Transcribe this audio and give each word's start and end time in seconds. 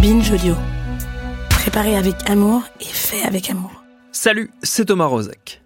Binge 0.00 0.32
Audio. 0.32 0.54
Préparé 1.50 1.94
avec 1.94 2.14
amour 2.30 2.62
et 2.80 2.84
fait 2.84 3.22
avec 3.22 3.50
amour. 3.50 3.84
Salut, 4.12 4.50
c'est 4.62 4.86
Thomas 4.86 5.04
Rozek. 5.04 5.60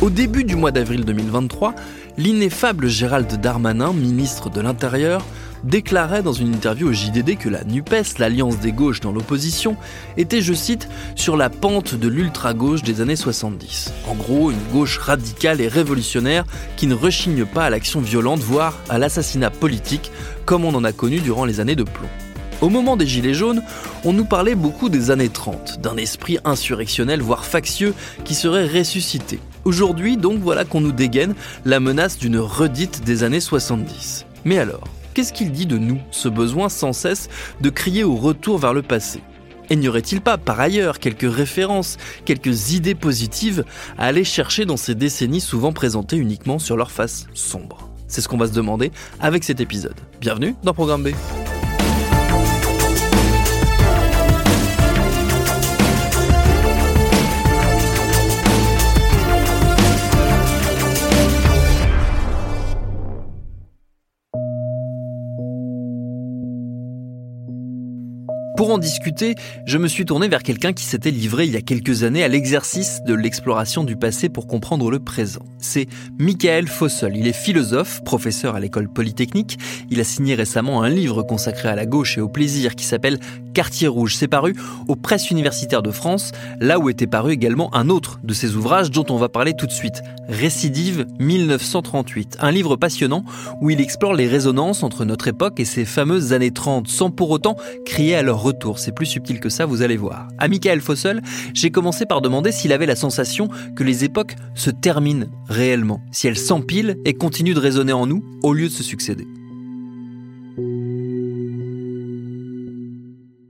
Au 0.00 0.10
début 0.10 0.44
du 0.44 0.54
mois 0.54 0.70
d'avril 0.70 1.04
2023, 1.04 1.74
l'ineffable 2.18 2.86
Gérald 2.86 3.40
Darmanin, 3.40 3.92
ministre 3.92 4.48
de 4.48 4.60
l'Intérieur, 4.60 5.24
déclarait 5.64 6.22
dans 6.22 6.32
une 6.32 6.54
interview 6.54 6.88
au 6.88 6.92
JDD 6.92 7.38
que 7.38 7.48
la 7.48 7.64
NUPES, 7.64 8.18
l'alliance 8.18 8.58
des 8.58 8.72
gauches 8.72 9.00
dans 9.00 9.12
l'opposition, 9.12 9.76
était, 10.16 10.40
je 10.40 10.54
cite, 10.54 10.88
sur 11.14 11.36
la 11.36 11.50
pente 11.50 11.94
de 11.94 12.08
l'ultra-gauche 12.08 12.82
des 12.82 13.00
années 13.00 13.16
70. 13.16 13.92
En 14.08 14.14
gros, 14.14 14.50
une 14.50 14.72
gauche 14.72 14.98
radicale 14.98 15.60
et 15.60 15.68
révolutionnaire 15.68 16.44
qui 16.76 16.86
ne 16.86 16.94
rechigne 16.94 17.44
pas 17.44 17.64
à 17.64 17.70
l'action 17.70 18.00
violente, 18.00 18.40
voire 18.40 18.78
à 18.88 18.98
l'assassinat 18.98 19.50
politique, 19.50 20.10
comme 20.44 20.64
on 20.64 20.74
en 20.74 20.84
a 20.84 20.92
connu 20.92 21.20
durant 21.20 21.44
les 21.44 21.60
années 21.60 21.76
de 21.76 21.84
plomb. 21.84 22.08
Au 22.62 22.70
moment 22.70 22.96
des 22.96 23.06
Gilets 23.06 23.34
jaunes, 23.34 23.62
on 24.04 24.14
nous 24.14 24.24
parlait 24.24 24.54
beaucoup 24.54 24.88
des 24.88 25.10
années 25.10 25.28
30, 25.28 25.80
d'un 25.82 25.98
esprit 25.98 26.38
insurrectionnel, 26.44 27.20
voire 27.20 27.44
factieux, 27.44 27.92
qui 28.24 28.34
serait 28.34 28.66
ressuscité. 28.66 29.40
Aujourd'hui, 29.64 30.16
donc, 30.16 30.40
voilà 30.40 30.64
qu'on 30.64 30.80
nous 30.80 30.92
dégaine 30.92 31.34
la 31.66 31.80
menace 31.80 32.16
d'une 32.18 32.38
redite 32.38 33.04
des 33.04 33.24
années 33.24 33.40
70. 33.40 34.24
Mais 34.46 34.58
alors, 34.58 34.84
qu'est-ce 35.16 35.32
qu'il 35.32 35.50
dit 35.50 35.64
de 35.64 35.78
nous, 35.78 35.98
ce 36.10 36.28
besoin 36.28 36.68
sans 36.68 36.92
cesse 36.92 37.30
de 37.62 37.70
crier 37.70 38.04
au 38.04 38.16
retour 38.16 38.58
vers 38.58 38.74
le 38.74 38.82
passé? 38.82 39.22
Et 39.70 39.76
n'y 39.76 39.88
aurait-il 39.88 40.20
pas, 40.20 40.36
par 40.36 40.60
ailleurs, 40.60 40.98
quelques 40.98 41.32
références, 41.32 41.96
quelques 42.26 42.72
idées 42.72 42.94
positives 42.94 43.64
à 43.96 44.04
aller 44.08 44.24
chercher 44.24 44.66
dans 44.66 44.76
ces 44.76 44.94
décennies 44.94 45.40
souvent 45.40 45.72
présentées 45.72 46.18
uniquement 46.18 46.58
sur 46.58 46.76
leur 46.76 46.90
face 46.90 47.28
sombre? 47.32 47.88
C'est 48.08 48.20
ce 48.20 48.28
qu'on 48.28 48.36
va 48.36 48.46
se 48.46 48.52
demander 48.52 48.92
avec 49.18 49.42
cet 49.42 49.60
épisode. 49.60 49.96
Bienvenue 50.20 50.54
dans 50.62 50.74
Programme 50.74 51.02
B. 51.02 51.08
Pour 68.66 68.74
en 68.74 68.78
discuter, 68.78 69.36
je 69.64 69.78
me 69.78 69.86
suis 69.86 70.04
tourné 70.04 70.26
vers 70.26 70.42
quelqu'un 70.42 70.72
qui 70.72 70.82
s'était 70.82 71.12
livré 71.12 71.44
il 71.44 71.52
y 71.52 71.56
a 71.56 71.60
quelques 71.60 72.02
années 72.02 72.24
à 72.24 72.28
l'exercice 72.28 73.00
de 73.06 73.14
l'exploration 73.14 73.84
du 73.84 73.94
passé 73.94 74.28
pour 74.28 74.48
comprendre 74.48 74.90
le 74.90 74.98
présent. 74.98 75.44
C'est 75.60 75.86
Michael 76.18 76.66
Fossel. 76.66 77.16
Il 77.16 77.28
est 77.28 77.32
philosophe, 77.32 78.02
professeur 78.02 78.56
à 78.56 78.60
l'école 78.60 78.88
polytechnique. 78.88 79.56
Il 79.88 80.00
a 80.00 80.04
signé 80.04 80.34
récemment 80.34 80.82
un 80.82 80.88
livre 80.88 81.22
consacré 81.22 81.68
à 81.68 81.76
la 81.76 81.86
gauche 81.86 82.18
et 82.18 82.20
au 82.20 82.28
plaisir 82.28 82.74
qui 82.74 82.84
s'appelle 82.84 83.20
Quartier 83.54 83.86
Rouge. 83.86 84.16
C'est 84.16 84.26
paru 84.26 84.56
aux 84.88 84.96
presses 84.96 85.30
universitaires 85.30 85.82
de 85.82 85.92
France, 85.92 86.32
là 86.60 86.80
où 86.80 86.90
était 86.90 87.06
paru 87.06 87.32
également 87.32 87.72
un 87.72 87.88
autre 87.88 88.18
de 88.24 88.34
ses 88.34 88.56
ouvrages 88.56 88.90
dont 88.90 89.06
on 89.10 89.16
va 89.16 89.28
parler 89.28 89.54
tout 89.56 89.66
de 89.66 89.72
suite. 89.72 90.02
Récidive 90.28 91.06
1938. 91.20 92.38
Un 92.40 92.50
livre 92.50 92.74
passionnant 92.74 93.24
où 93.60 93.70
il 93.70 93.80
explore 93.80 94.14
les 94.14 94.26
résonances 94.26 94.82
entre 94.82 95.04
notre 95.04 95.28
époque 95.28 95.60
et 95.60 95.64
ces 95.64 95.84
fameuses 95.84 96.32
années 96.32 96.50
30 96.50 96.88
sans 96.88 97.10
pour 97.10 97.30
autant 97.30 97.56
crier 97.84 98.16
à 98.16 98.22
leur 98.22 98.42
retour. 98.42 98.55
C'est 98.76 98.92
plus 98.92 99.06
subtil 99.06 99.40
que 99.40 99.48
ça, 99.48 99.66
vous 99.66 99.82
allez 99.82 99.96
voir. 99.96 100.28
À 100.38 100.48
Michael 100.48 100.80
Fossel, 100.80 101.22
j'ai 101.54 101.70
commencé 101.70 102.04
par 102.06 102.20
demander 102.20 102.52
s'il 102.52 102.72
avait 102.72 102.86
la 102.86 102.96
sensation 102.96 103.48
que 103.76 103.84
les 103.84 104.04
époques 104.04 104.34
se 104.54 104.70
terminent 104.70 105.26
réellement, 105.48 106.00
si 106.10 106.26
elles 106.26 106.38
s'empilent 106.38 106.96
et 107.04 107.14
continuent 107.14 107.54
de 107.54 107.60
résonner 107.60 107.92
en 107.92 108.06
nous 108.06 108.24
au 108.42 108.52
lieu 108.52 108.68
de 108.68 108.72
se 108.72 108.82
succéder. 108.82 109.26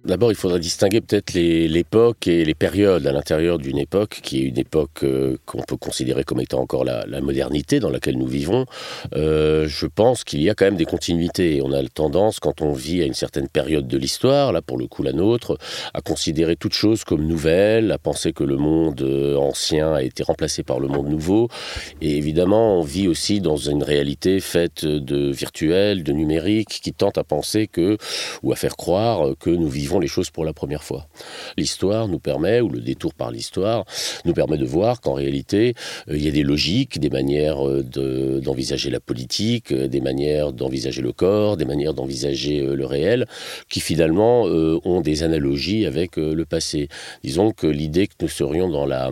D'abord, 0.07 0.31
il 0.31 0.37
faudrait 0.37 0.61
distinguer 0.61 1.01
peut-être 1.01 1.35
l'époque 1.35 2.29
et 2.29 2.45
les 2.45 2.55
périodes 2.55 3.09
à 3.09 3.13
l'intérieur 3.13 3.59
d'une 3.59 3.77
époque 3.77 4.21
qui 4.23 4.39
est 4.39 4.45
une 4.45 4.59
époque 4.59 5.03
euh, 5.03 5.37
qu'on 5.47 5.63
peut 5.63 5.77
considérer 5.77 6.23
comme 6.23 6.41
étant 6.41 6.61
encore 6.61 6.85
la, 6.85 7.05
la 7.07 7.21
modernité 7.21 7.81
dans 7.81 7.91
laquelle 7.91 8.17
nous 8.17 8.29
vivons. 8.29 8.67
Euh, 9.17 9.67
je 9.67 9.87
pense 9.87 10.23
qu'il 10.23 10.43
y 10.43 10.49
a 10.49 10.55
quand 10.55 10.65
même 10.65 10.77
des 10.77 10.85
continuités. 10.85 11.61
On 11.61 11.73
a 11.73 11.83
tendance, 11.89 12.39
quand 12.39 12.63
on 12.63 12.73
vit 12.73 13.03
à 13.03 13.05
une 13.05 13.15
certaine 13.15 13.49
période 13.49 13.89
de 13.89 13.99
l'histoire, 13.99 14.53
là 14.53 14.63
pour 14.63 14.79
le 14.79 14.87
coup 14.87 15.03
la 15.03 15.13
nôtre, 15.13 15.59
à 15.93 16.01
considérer 16.03 16.55
toute 16.55 16.75
chose 16.75 17.03
comme 17.03 17.27
nouvelle, 17.27 17.91
à 17.91 17.99
penser 17.99 18.33
que 18.33 18.45
le 18.45 18.59
monde 18.59 19.03
euh, 19.03 19.35
ancien 19.35 19.93
a 19.93 20.03
été 20.03 20.23
remplacé 20.23 20.63
par 20.63 20.79
le 20.79 20.87
monde 20.87 21.09
nouveau. 21.09 21.49
Et 22.01 22.17
évidemment, 22.17 22.79
on 22.79 22.83
vit 22.83 23.09
aussi 23.09 23.41
dans 23.41 23.57
une 23.57 23.83
réalité 23.83 24.39
faite 24.39 24.85
de 24.85 25.33
virtuel, 25.33 26.05
de 26.05 26.13
numérique, 26.13 26.81
qui 26.81 26.93
tente 26.93 27.19
à 27.19 27.25
penser 27.25 27.67
que, 27.67 27.99
ou 28.45 28.53
à 28.53 28.57
faire 28.57 28.77
croire 28.77 29.35
que 29.41 29.51
nous 29.51 29.69
vivons 29.69 29.96
les 29.99 30.09
choses 30.09 30.31
pour 30.31 30.45
la 30.45 30.53
première 30.53 30.83
fois. 30.83 31.09
L'histoire 31.57 32.09
nous 32.09 32.19
permet, 32.19 32.61
ou 32.61 32.69
le 32.69 32.81
détour 32.81 33.15
par 33.15 33.31
l'histoire, 33.31 33.85
nous 34.25 34.33
permet 34.33 34.59
de 34.59 34.65
voir 34.65 35.01
qu'en 35.01 35.15
réalité, 35.15 35.75
euh, 36.09 36.17
il 36.17 36.25
y 36.25 36.29
a 36.29 36.31
des 36.31 36.43
logiques, 36.43 36.99
des 36.99 37.11
manières 37.11 37.67
euh, 37.67 37.83
de- 37.83 38.41
d'envisager 38.41 38.91
la 38.91 39.01
politique, 39.01 39.73
euh, 39.73 39.89
des 39.89 40.01
manières 40.01 40.53
d'envisager 40.53 41.03
le 41.03 41.13
corps, 41.13 41.57
des 41.57 41.65
manières 41.65 41.95
d'envisager 41.95 42.61
le 42.63 42.87
réel, 42.87 43.27
qui 43.71 43.81
finalement 43.81 44.43
ont 44.45 45.01
des 45.01 45.23
analogies 45.23 45.87
avec 45.87 46.17
le 46.17 46.45
passé. 46.45 46.89
Disons 47.23 47.53
que 47.53 47.67
l'idée 47.67 48.07
que 48.07 48.15
nous 48.21 48.29
serions 48.29 48.69
dans 48.69 48.87
la 48.87 49.11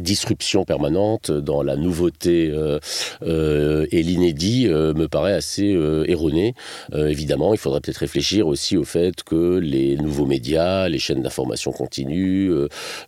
disruption 0.00 0.64
permanente 0.64 1.30
dans 1.30 1.62
la 1.62 1.76
nouveauté 1.76 2.50
euh, 2.52 2.78
euh, 3.22 3.86
et 3.90 4.02
l'inédit 4.02 4.66
euh, 4.66 4.92
me 4.94 5.08
paraît 5.08 5.34
assez 5.34 5.76
erroné. 6.06 6.54
Évidemment, 6.94 7.54
il 7.54 7.58
faudrait 7.58 7.80
peut-être 7.80 7.98
réfléchir 7.98 8.46
aussi 8.46 8.76
au 8.76 8.84
fait 8.84 9.22
que 9.22 9.58
les 9.58 9.96
nouveaux 9.96 10.26
médias, 10.26 10.88
les 10.88 10.98
chaînes 10.98 11.22
d'information 11.22 11.72
continue, 11.72 12.50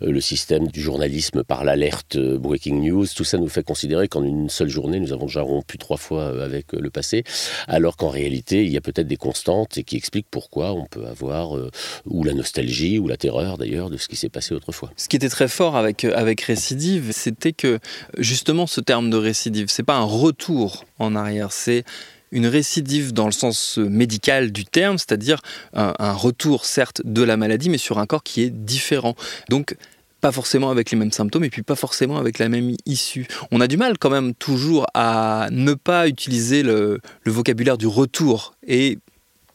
le 0.01 0.21
système 0.21 0.69
du 0.69 0.81
journalisme 0.81 1.45
par 1.45 1.65
l'alerte 1.65 2.19
breaking 2.19 2.83
news, 2.83 3.07
tout 3.15 3.25
ça 3.25 3.39
nous 3.39 3.49
fait 3.49 3.63
considérer 3.63 4.09
qu'en 4.09 4.23
une 4.23 4.49
seule 4.49 4.69
journée, 4.69 5.01
nous 5.01 5.13
avons 5.13 5.27
déjà 5.27 5.43
rompu 5.43 5.79
trois 5.79 5.97
fois 5.97 6.43
avec 6.43 6.73
le 6.73 6.91
passé, 6.91 7.25
alors 7.69 7.97
qu'en 7.97 8.09
réalité, 8.09 8.65
il 8.65 8.73
y 8.73 8.77
a 8.77 8.81
peut-être 8.81 9.07
des 9.07 9.17
constantes 9.17 9.79
et 9.79 9.85
qui 9.85 9.97
expliquent 9.97 10.31
pourquoi 10.31 10.73
on 10.73 10.87
peut 10.87 11.07
avoir 11.07 11.57
ou 12.07 12.25
la 12.25 12.33
nostalgie 12.33 12.99
ou 12.99 13.09
la 13.09 13.17
terreur 13.17 13.59
d'ailleurs 13.59 13.91
de 13.91 13.97
ce 13.97 14.09
qui 14.09 14.17
s'est 14.17 14.29
passé 14.29 14.55
autrefois. 14.55 14.91
Ce 14.97 15.09
qui 15.09 15.17
était 15.17 15.29
très 15.29 15.49
fort 15.49 15.77
avec, 15.77 16.05
avec 16.05 16.43
c'était 17.13 17.53
que 17.53 17.79
justement 18.19 18.67
ce 18.67 18.81
terme 18.81 19.11
de 19.11 19.17
récidive, 19.17 19.67
c'est 19.69 19.83
pas 19.83 19.97
un 19.97 20.05
retour 20.05 20.85
en 20.99 21.15
arrière, 21.17 21.53
c'est 21.53 21.85
une 22.33 22.47
récidive 22.47 23.13
dans 23.13 23.27
le 23.27 23.33
sens 23.33 23.79
euh, 23.79 23.89
médical 23.89 24.51
du 24.53 24.65
terme, 24.65 24.99
c'est-à-dire 24.99 25.41
un, 25.75 25.95
un 25.99 26.13
retour 26.13 26.65
certes 26.65 27.03
de 27.05 27.23
la 27.23 27.37
maladie, 27.37 27.71
mais 27.71 27.79
sur 27.79 27.99
un 27.99 28.07
corps 28.07 28.23
qui 28.23 28.43
est 28.43 28.51
différent. 28.51 29.15
Donc 29.49 29.77
pas 30.21 30.33
forcément 30.33 30.71
avec 30.71 30.91
les 30.91 30.97
mêmes 30.97 31.13
symptômes 31.13 31.45
et 31.45 31.51
puis 31.51 31.63
pas 31.63 31.77
forcément 31.77 32.19
avec 32.19 32.39
la 32.39 32.49
même 32.49 32.75
issue. 32.85 33.27
On 33.53 33.61
a 33.61 33.69
du 33.69 33.77
mal 33.77 33.99
quand 33.99 34.11
même 34.11 34.35
toujours 34.35 34.87
à 34.95 35.49
ne 35.53 35.75
pas 35.75 36.09
utiliser 36.09 36.63
le, 36.63 37.01
le 37.23 37.33
vocabulaire 37.33 37.79
du 37.79 37.87
retour 37.87 38.55
et 38.67 38.99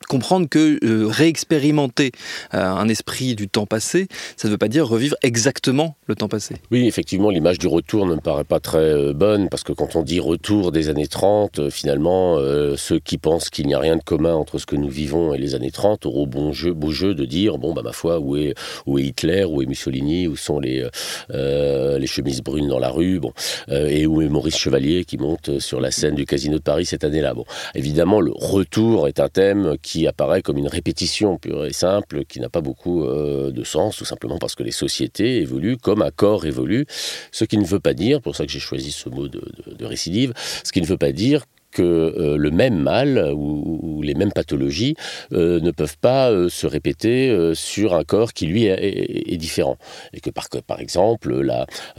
comprendre 0.07 0.47
que 0.49 0.79
euh, 0.83 1.07
réexpérimenter 1.07 2.11
euh, 2.53 2.59
un 2.59 2.87
esprit 2.87 3.35
du 3.35 3.47
temps 3.47 3.65
passé, 3.65 4.07
ça 4.37 4.47
ne 4.47 4.53
veut 4.53 4.57
pas 4.57 4.67
dire 4.67 4.87
revivre 4.87 5.15
exactement 5.21 5.95
le 6.07 6.15
temps 6.15 6.27
passé. 6.27 6.55
Oui, 6.71 6.87
effectivement, 6.87 7.29
l'image 7.29 7.57
du 7.57 7.67
retour 7.67 8.05
ne 8.05 8.15
me 8.15 8.21
paraît 8.21 8.43
pas 8.43 8.59
très 8.59 8.77
euh, 8.77 9.13
bonne, 9.13 9.49
parce 9.49 9.63
que 9.63 9.73
quand 9.73 9.95
on 9.95 10.03
dit 10.03 10.19
retour 10.19 10.71
des 10.71 10.89
années 10.89 11.07
30, 11.07 11.59
euh, 11.59 11.69
finalement, 11.69 12.37
ceux 12.75 12.99
qui 12.99 13.17
pensent 13.17 13.49
qu'il 13.49 13.67
n'y 13.67 13.73
a 13.73 13.79
rien 13.79 13.95
de 13.95 14.03
commun 14.03 14.33
entre 14.33 14.57
ce 14.57 14.65
que 14.65 14.75
nous 14.75 14.89
vivons 14.89 15.33
et 15.33 15.37
les 15.37 15.55
années 15.55 15.71
30 15.71 16.05
auront 16.05 16.27
bon 16.27 16.51
jeu, 16.51 16.73
beau 16.73 16.91
jeu 16.91 17.13
de 17.13 17.25
dire, 17.25 17.57
bon, 17.57 17.73
bah, 17.73 17.81
ma 17.83 17.91
foi, 17.91 18.19
où 18.19 18.35
est, 18.35 18.53
où 18.85 18.97
est 18.97 19.03
Hitler, 19.03 19.45
où 19.45 19.61
est 19.61 19.65
Mussolini, 19.65 20.27
où 20.27 20.35
sont 20.35 20.59
les, 20.59 20.87
les 21.29 22.07
chemises 22.07 22.41
brunes 22.41 22.67
dans 22.67 22.79
la 22.79 22.89
rue, 22.89 23.19
bon, 23.19 23.33
et 23.69 24.05
où 24.05 24.21
est 24.21 24.29
Maurice 24.29 24.57
Chevalier 24.57 25.05
qui 25.05 25.17
monte 25.17 25.59
sur 25.59 25.81
la 25.81 25.91
scène 25.91 26.15
du 26.15 26.25
Casino 26.25 26.57
de 26.57 26.63
Paris 26.63 26.85
cette 26.85 27.03
année-là. 27.03 27.33
Bon, 27.33 27.45
évidemment, 27.75 28.21
le 28.21 28.31
retour 28.33 29.07
est 29.07 29.19
un 29.19 29.29
thème 29.29 29.75
qui 29.81 29.90
qui 29.91 30.07
apparaît 30.07 30.41
comme 30.41 30.57
une 30.57 30.69
répétition 30.69 31.37
pure 31.37 31.65
et 31.65 31.73
simple, 31.73 32.23
qui 32.23 32.39
n'a 32.39 32.47
pas 32.47 32.61
beaucoup 32.61 33.05
de 33.05 33.63
sens, 33.65 33.97
tout 33.97 34.05
simplement 34.05 34.37
parce 34.37 34.55
que 34.55 34.63
les 34.63 34.71
sociétés 34.71 35.41
évoluent 35.41 35.75
comme 35.75 36.01
un 36.01 36.11
corps 36.11 36.45
évolue, 36.45 36.85
ce 37.31 37.43
qui 37.43 37.57
ne 37.57 37.65
veut 37.65 37.81
pas 37.81 37.93
dire, 37.93 38.21
pour 38.21 38.37
ça 38.37 38.45
que 38.45 38.51
j'ai 38.51 38.59
choisi 38.59 38.91
ce 38.91 39.09
mot 39.09 39.27
de, 39.27 39.43
de 39.67 39.85
récidive, 39.85 40.33
ce 40.63 40.71
qui 40.71 40.79
ne 40.81 40.85
veut 40.85 40.97
pas 40.97 41.11
dire 41.11 41.45
que 41.71 41.81
euh, 41.81 42.37
le 42.37 42.51
même 42.51 42.77
mal 42.77 43.31
ou, 43.33 44.01
les 44.03 44.13
mêmes 44.13 44.31
pathologies 44.31 44.95
euh, 45.31 45.59
ne 45.59 45.71
peuvent 45.71 45.97
pas 45.97 46.31
euh, 46.31 46.49
se 46.49 46.67
répéter 46.67 47.51
sur 47.53 47.93
un 47.93 48.03
corps 48.03 48.33
qui 48.33 48.47
lui 48.47 48.65
est, 48.65 49.37
différent. 49.37 49.77
Et 50.13 50.19
que 50.19 50.29
par, 50.29 50.47
par 50.65 50.79
exemple 50.79 51.43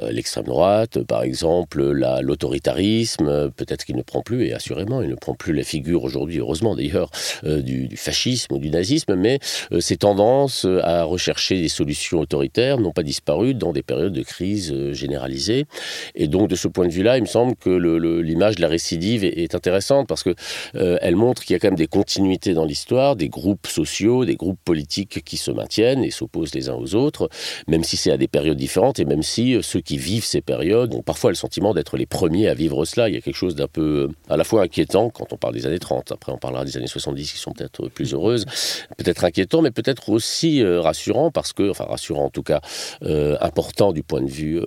l'extrême 0.00 0.44
droite, 0.44 1.02
par 1.02 1.22
exemple 1.22 1.82
l'autoritarisme, 1.82 3.50
peut-être 3.50 3.84
qu'il 3.84 3.96
ne 3.96 4.02
prend 4.02 4.22
plus 4.22 4.46
et 4.46 4.52
assurément 4.52 5.02
il 5.02 5.08
ne 5.08 5.14
prend 5.14 5.34
plus 5.34 5.52
la 5.52 5.62
figure 5.62 6.04
aujourd'hui, 6.04 6.38
heureusement 6.38 6.74
d'ailleurs, 6.76 7.10
du, 7.44 7.88
fascisme 7.96 8.54
ou 8.54 8.58
du 8.58 8.70
nazisme, 8.70 9.14
mais 9.14 9.38
ces 9.80 9.96
tendances 9.96 10.66
à 10.82 11.04
rechercher 11.04 11.60
des 11.60 11.68
solutions 11.68 12.20
autoritaires 12.20 12.78
n'ont 12.78 12.92
pas 12.92 13.02
disparu 13.02 13.54
dans 13.54 13.72
des 13.72 13.82
périodes 13.82 14.12
de 14.12 14.22
crise 14.22 14.92
généralisée 14.92 15.66
et 16.14 16.28
donc 16.28 16.48
de 16.48 16.56
ce 16.56 16.68
point 16.68 16.86
de 16.86 16.92
vue-là, 16.92 17.16
il 17.18 17.22
me 17.22 17.26
semble 17.26 17.56
que 17.56 17.70
l'image 17.70 18.56
de 18.56 18.62
la 18.62 18.68
récidive 18.68 19.24
est, 19.24 19.38
est 19.38 19.54
parce 20.06 20.22
que 20.22 20.34
euh, 20.74 20.98
elle 21.00 21.16
montre 21.16 21.42
qu'il 21.42 21.54
y 21.54 21.56
a 21.56 21.58
quand 21.58 21.68
même 21.68 21.76
des 21.76 21.86
continuités 21.86 22.54
dans 22.54 22.64
l'histoire, 22.64 23.16
des 23.16 23.28
groupes 23.28 23.66
sociaux, 23.66 24.24
des 24.24 24.36
groupes 24.36 24.58
politiques 24.64 25.22
qui 25.24 25.36
se 25.36 25.50
maintiennent 25.50 26.04
et 26.04 26.10
s'opposent 26.10 26.54
les 26.54 26.68
uns 26.68 26.74
aux 26.74 26.94
autres, 26.94 27.28
même 27.68 27.84
si 27.84 27.96
c'est 27.96 28.10
à 28.10 28.16
des 28.16 28.28
périodes 28.28 28.56
différentes 28.56 28.98
et 28.98 29.04
même 29.04 29.22
si 29.22 29.54
euh, 29.54 29.62
ceux 29.62 29.80
qui 29.80 29.98
vivent 29.98 30.24
ces 30.24 30.40
périodes 30.40 30.94
ont 30.94 31.02
parfois 31.02 31.30
le 31.30 31.36
sentiment 31.36 31.74
d'être 31.74 31.96
les 31.96 32.06
premiers 32.06 32.48
à 32.48 32.54
vivre 32.54 32.84
cela. 32.84 33.08
Il 33.08 33.14
y 33.14 33.18
a 33.18 33.20
quelque 33.20 33.36
chose 33.36 33.54
d'un 33.54 33.68
peu 33.68 34.08
euh, 34.10 34.14
à 34.28 34.36
la 34.36 34.44
fois 34.44 34.62
inquiétant 34.62 35.10
quand 35.10 35.32
on 35.32 35.36
parle 35.36 35.54
des 35.54 35.66
années 35.66 35.78
30, 35.78 36.12
après 36.12 36.32
on 36.32 36.38
parlera 36.38 36.64
des 36.64 36.76
années 36.76 36.86
70 36.86 37.32
qui 37.32 37.38
sont 37.38 37.52
peut-être 37.52 37.88
plus 37.88 38.14
heureuses, 38.14 38.44
peut-être 38.96 39.24
inquiétant, 39.24 39.62
mais 39.62 39.70
peut-être 39.70 40.08
aussi 40.08 40.62
rassurant 40.64 41.30
parce 41.30 41.52
que, 41.52 41.70
enfin 41.70 41.84
rassurant 41.84 42.24
en 42.24 42.30
tout 42.30 42.42
cas, 42.42 42.60
important 43.40 43.92
du 43.92 44.02
point 44.02 44.20
de 44.20 44.30
vue 44.30 44.60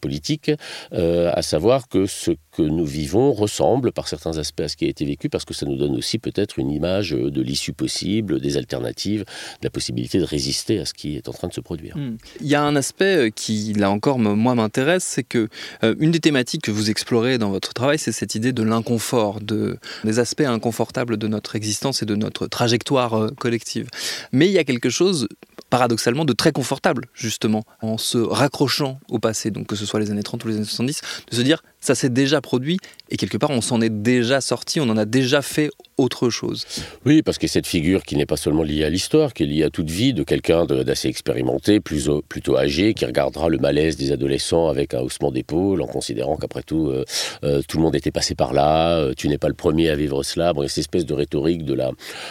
politique, 0.00 0.50
à 0.92 1.42
savoir 1.42 1.88
que 1.88 2.06
ce 2.06 2.32
que 2.52 2.62
nous 2.62 2.84
vivons 2.84 3.32
ressemble 3.32 3.85
par 3.92 4.08
certains 4.08 4.38
aspects 4.38 4.60
à 4.60 4.68
ce 4.68 4.76
qui 4.76 4.84
a 4.84 4.88
été 4.88 5.04
vécu, 5.04 5.28
parce 5.28 5.44
que 5.44 5.54
ça 5.54 5.66
nous 5.66 5.76
donne 5.76 5.96
aussi 5.96 6.18
peut-être 6.18 6.58
une 6.58 6.70
image 6.70 7.10
de 7.10 7.42
l'issue 7.42 7.72
possible, 7.72 8.40
des 8.40 8.56
alternatives, 8.56 9.20
de 9.20 9.64
la 9.64 9.70
possibilité 9.70 10.18
de 10.18 10.24
résister 10.24 10.78
à 10.78 10.84
ce 10.84 10.94
qui 10.94 11.16
est 11.16 11.28
en 11.28 11.32
train 11.32 11.48
de 11.48 11.52
se 11.52 11.60
produire. 11.60 11.96
Hmm. 11.96 12.16
Il 12.40 12.46
y 12.46 12.54
a 12.54 12.62
un 12.62 12.76
aspect 12.76 13.16
euh, 13.16 13.30
qui, 13.30 13.72
là 13.74 13.90
encore, 13.90 14.18
moi 14.18 14.54
m'intéresse, 14.54 15.04
c'est 15.04 15.22
que 15.22 15.48
euh, 15.84 15.94
une 15.98 16.10
des 16.10 16.20
thématiques 16.20 16.62
que 16.62 16.70
vous 16.70 16.90
explorez 16.90 17.38
dans 17.38 17.50
votre 17.50 17.74
travail, 17.74 17.98
c'est 17.98 18.12
cette 18.12 18.34
idée 18.34 18.52
de 18.52 18.62
l'inconfort, 18.62 19.40
de, 19.40 19.78
des 20.04 20.18
aspects 20.18 20.42
inconfortables 20.42 21.16
de 21.16 21.28
notre 21.28 21.56
existence 21.56 22.02
et 22.02 22.06
de 22.06 22.14
notre 22.14 22.46
trajectoire 22.46 23.14
euh, 23.14 23.30
collective. 23.38 23.88
Mais 24.32 24.46
il 24.46 24.52
y 24.52 24.58
a 24.58 24.64
quelque 24.64 24.90
chose 24.90 25.28
paradoxalement 25.70 26.24
de 26.24 26.32
très 26.32 26.52
confortable, 26.52 27.06
justement, 27.14 27.64
en 27.82 27.98
se 27.98 28.18
raccrochant 28.18 29.00
au 29.08 29.18
passé, 29.18 29.50
donc 29.50 29.66
que 29.66 29.76
ce 29.76 29.84
soit 29.84 30.00
les 30.00 30.10
années 30.10 30.22
30 30.22 30.44
ou 30.44 30.48
les 30.48 30.56
années 30.56 30.64
70, 30.64 31.00
de 31.30 31.36
se 31.36 31.42
dire 31.42 31.62
ça 31.80 31.94
s'est 31.94 32.10
déjà 32.10 32.40
produit 32.40 32.78
et 33.10 33.16
quelque 33.16 33.36
part 33.36 33.50
on 33.50 33.60
s'en 33.60 33.80
est 33.80 33.90
déjà 33.90 34.40
sorti, 34.40 34.80
on 34.80 34.88
en 34.88 34.96
a 34.96 35.04
déjà 35.04 35.42
fait 35.42 35.70
autre 35.98 36.28
chose. 36.28 36.66
Oui, 37.06 37.22
parce 37.22 37.38
que 37.38 37.46
cette 37.46 37.66
figure 37.66 38.02
qui 38.02 38.16
n'est 38.16 38.26
pas 38.26 38.36
seulement 38.36 38.62
liée 38.62 38.84
à 38.84 38.90
l'histoire, 38.90 39.32
qui 39.32 39.44
est 39.44 39.46
liée 39.46 39.62
à 39.62 39.70
toute 39.70 39.88
vie 39.88 40.12
de 40.12 40.24
quelqu'un 40.24 40.66
d'assez 40.66 41.08
expérimenté, 41.08 41.80
plus, 41.80 42.10
plutôt 42.28 42.56
âgé, 42.58 42.92
qui 42.92 43.06
regardera 43.06 43.48
le 43.48 43.58
malaise 43.58 43.96
des 43.96 44.12
adolescents 44.12 44.68
avec 44.68 44.92
un 44.92 45.00
haussement 45.00 45.30
d'épaule 45.30 45.80
en 45.80 45.86
considérant 45.86 46.36
qu'après 46.36 46.62
tout, 46.62 46.88
euh, 46.88 47.04
euh, 47.44 47.62
tout 47.66 47.78
le 47.78 47.82
monde 47.82 47.96
était 47.96 48.10
passé 48.10 48.34
par 48.34 48.52
là, 48.52 48.98
euh, 48.98 49.14
tu 49.16 49.28
n'es 49.28 49.38
pas 49.38 49.48
le 49.48 49.54
premier 49.54 49.88
à 49.88 49.96
vivre 49.96 50.22
cela. 50.22 50.52
Bon, 50.52 50.62
il 50.62 50.64
y 50.64 50.66
a 50.66 50.68
cette 50.68 50.82
espèce 50.82 51.06
de 51.06 51.14
rhétorique 51.14 51.64
de 51.64 51.74
la, 51.74 51.90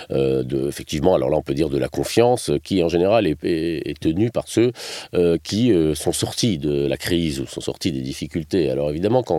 de, 0.10 0.68
effectivement, 0.68 1.16
alors 1.16 1.30
là 1.30 1.38
on 1.38 1.42
peut 1.42 1.54
dire 1.54 1.70
de 1.70 1.78
la 1.78 1.88
confiance, 1.88 2.52
qui 2.64 2.84
en 2.84 2.90
général 2.90 3.26
est, 3.26 3.38
est, 3.44 4.00
tenue 4.00 4.30
par 4.30 4.48
ceux 4.48 4.72
qui 5.44 5.74
sont 5.96 6.12
sortis 6.12 6.58
de 6.58 6.86
la 6.86 6.98
crise 6.98 7.40
ou 7.40 7.48
sont 7.48 7.62
sortis 7.62 7.92
des 7.92 8.02
difficultés. 8.02 8.70
Alors 8.70 8.90
évidemment, 8.90 9.24
quand 9.24 9.35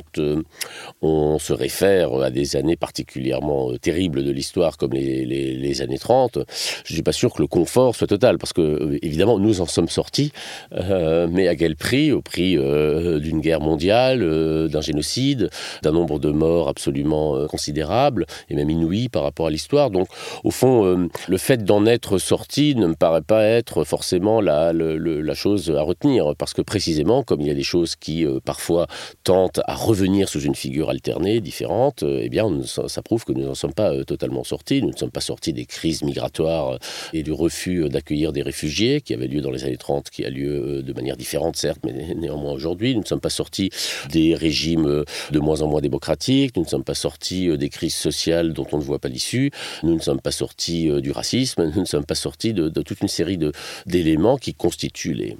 on 1.02 1.38
se 1.38 1.52
réfère 1.52 2.14
à 2.14 2.30
des 2.30 2.56
années 2.56 2.76
particulièrement 2.76 3.76
terribles, 3.76 4.24
de 4.24 4.30
l'histoire 4.30 4.76
comme 4.76 4.92
les, 4.92 5.82
années 5.82 5.98
30, 5.98 6.38
je 6.84 6.92
ne 6.92 6.94
suis 6.94 7.02
pas 7.02 7.12
sûr 7.12 7.32
que 7.32 7.42
le 7.42 7.48
confort 7.48 7.94
soit 7.94 8.06
total, 8.06 8.38
parce 8.38 8.52
que 8.52 8.60
euh, 8.60 8.98
évidemment 9.02 9.38
nous 9.38 9.60
en 9.60 9.66
sommes 9.66 9.88
sortis, 9.88 10.32
euh, 10.72 11.28
mais 11.30 11.48
à 11.48 11.56
quel 11.56 11.76
prix? 11.76 12.12
Au 12.12 12.22
prix 12.22 12.56
euh, 12.56 13.18
d'une 13.18 13.40
guerre 13.40 13.60
mondiale, 13.60 14.20
d'un 14.68 14.80
génocide, 14.80 15.50
d'un 15.82 15.92
nombre 15.92 16.18
de 16.18 16.30
morts 16.30 16.68
absolument 16.68 17.46
considérable, 17.46 18.26
et 18.48 18.54
même 18.54 18.70
inouï 18.70 19.08
par 19.08 19.22
rapport 19.22 19.46
à 19.46 19.50
l'histoire. 19.50 19.90
Donc 19.90 20.08
au 20.44 20.50
fond, 20.50 21.08
le 21.28 21.38
fait 21.38 21.64
d'en 21.64 21.86
être 21.86 22.18
sorti 22.18 22.74
ne 22.74 22.86
me 22.86 22.94
paraît 22.94 23.22
pas 23.22 23.44
être 23.44 23.84
forcément 23.84 24.40
la, 24.40 24.72
la, 24.72 25.34
chose 25.34 25.70
à 25.76 25.82
retenir, 25.82 26.34
parce 26.36 26.54
que 26.54 26.62
précisément, 26.62 27.22
comme 27.22 27.40
il 27.40 27.48
y 27.48 27.50
a 27.50 27.54
des 27.54 27.62
choses 27.62 27.96
qui 27.96 28.24
parfois 28.44 28.86
tentent 29.24 29.60
à 29.66 29.74
revenir 29.86 30.28
sous 30.28 30.40
une 30.40 30.54
figure 30.54 30.90
alternée, 30.90 31.40
différente, 31.40 32.02
eh 32.02 32.28
bien 32.28 32.50
ça 32.64 33.02
prouve 33.02 33.24
que 33.24 33.32
nous 33.32 33.44
n'en 33.44 33.54
sommes 33.54 33.72
pas 33.72 34.04
totalement 34.04 34.44
sortis. 34.44 34.82
Nous 34.82 34.90
ne 34.90 34.96
sommes 34.96 35.10
pas 35.10 35.20
sortis 35.20 35.52
des 35.52 35.66
crises 35.66 36.02
migratoires 36.02 36.74
euh, 36.74 36.78
et 37.12 37.22
du 37.22 37.32
refus 37.32 37.84
euh, 37.84 37.88
d'accueillir 37.88 38.32
des 38.32 38.42
réfugiés 38.42 39.00
qui 39.00 39.14
avait 39.14 39.28
lieu 39.28 39.40
dans 39.40 39.50
les 39.50 39.64
années 39.64 39.76
30, 39.76 40.10
qui 40.10 40.24
a 40.24 40.30
lieu 40.30 40.78
euh, 40.78 40.82
de 40.82 40.92
manière 40.92 41.16
différente, 41.16 41.56
certes, 41.56 41.80
mais 41.84 41.92
néanmoins 42.16 42.52
aujourd'hui. 42.52 42.94
Nous 42.94 43.02
ne 43.02 43.06
sommes 43.06 43.20
pas 43.20 43.30
sortis 43.30 43.70
des 44.10 44.34
régimes 44.34 45.04
de 45.30 45.38
moins 45.38 45.62
en 45.62 45.68
moins 45.68 45.80
démocratiques. 45.80 46.56
Nous 46.56 46.64
ne 46.64 46.68
sommes 46.68 46.84
pas 46.84 46.94
sortis 46.94 47.56
des 47.56 47.68
crises 47.68 47.94
sociales 47.94 48.52
dont 48.52 48.66
on 48.72 48.78
ne 48.78 48.82
voit 48.82 48.98
pas 48.98 49.08
l'issue. 49.08 49.50
Nous 49.82 49.94
ne 49.94 50.00
sommes 50.00 50.20
pas 50.20 50.30
sortis 50.30 50.90
du 51.00 51.10
racisme. 51.10 51.70
Nous 51.74 51.80
ne 51.80 51.86
sommes 51.86 52.04
pas 52.04 52.14
sortis 52.14 52.52
de, 52.52 52.68
de 52.68 52.82
toute 52.82 53.00
une 53.00 53.08
série 53.08 53.38
d'éléments 53.86 54.36
qui 54.36 54.54
constituent 54.54 55.14
les, 55.14 55.36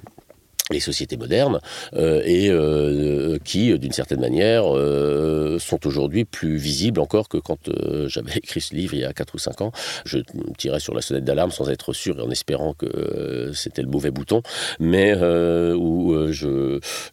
les 0.71 0.79
sociétés 0.79 1.17
modernes 1.17 1.59
euh, 1.93 2.21
et 2.25 2.49
euh, 2.49 3.37
qui, 3.43 3.77
d'une 3.79 3.91
certaine 3.91 4.19
manière, 4.19 4.63
euh, 4.65 5.59
sont 5.59 5.87
aujourd'hui 5.87 6.25
plus 6.25 6.57
visibles 6.57 6.99
encore 6.99 7.29
que 7.29 7.37
quand 7.37 7.69
j'avais 8.07 8.33
écrit 8.35 8.61
ce 8.61 8.75
livre 8.75 8.93
il 8.93 9.01
y 9.01 9.05
a 9.05 9.13
4 9.13 9.35
ou 9.35 9.37
5 9.37 9.61
ans. 9.61 9.71
Je 10.05 10.19
tirais 10.57 10.79
sur 10.79 10.93
la 10.93 11.01
sonnette 11.01 11.23
d'alarme 11.23 11.51
sans 11.51 11.69
être 11.69 11.93
sûr 11.93 12.19
et 12.19 12.21
en 12.21 12.29
espérant 12.29 12.73
que 12.73 13.51
c'était 13.53 13.81
le 13.81 13.87
mauvais 13.87 14.11
bouton, 14.11 14.41
mais 14.79 15.15
où 15.15 16.15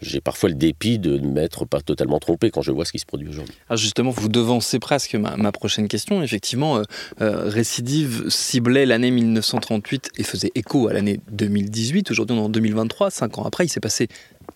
j'ai 0.01 0.21
parfois 0.21 0.49
le 0.49 0.55
dépit 0.55 0.99
de 0.99 1.19
ne 1.19 1.29
m'être 1.29 1.65
pas 1.65 1.81
totalement 1.81 2.19
trompé 2.19 2.51
quand 2.51 2.63
je 2.63 2.73
vois 2.73 2.85
ce 2.85 2.93
qui 2.93 2.99
se 2.99 3.07
produit 3.07 3.29
aujourd'hui. 3.29 3.55
Ah, 3.69 3.77
justement, 3.77 4.11
vous 4.11 4.29
devancez 4.29 4.79
presque 4.79 5.15
ma, 5.15 5.37
ma 5.37 5.53
prochaine 5.53 5.89
question. 5.89 6.23
Effectivement, 6.23 6.83
Récidive 7.21 8.25
ciblait 8.29 8.87
l'année 8.87 9.11
1938 9.11 10.11
et 10.19 10.23
faisait 10.23 10.51
écho 10.55 10.89
à 10.89 10.93
l'année 10.93 11.21
2018. 11.31 12.11
Aujourd'hui, 12.11 12.37
on 12.37 12.43
est 12.43 12.47
en 12.47 12.49
2023, 12.49 13.11
5 13.11 13.39
ans 13.39 13.44
après, 13.47 13.67
il 13.67 13.69
s'est 13.69 13.81
passé 13.81 14.09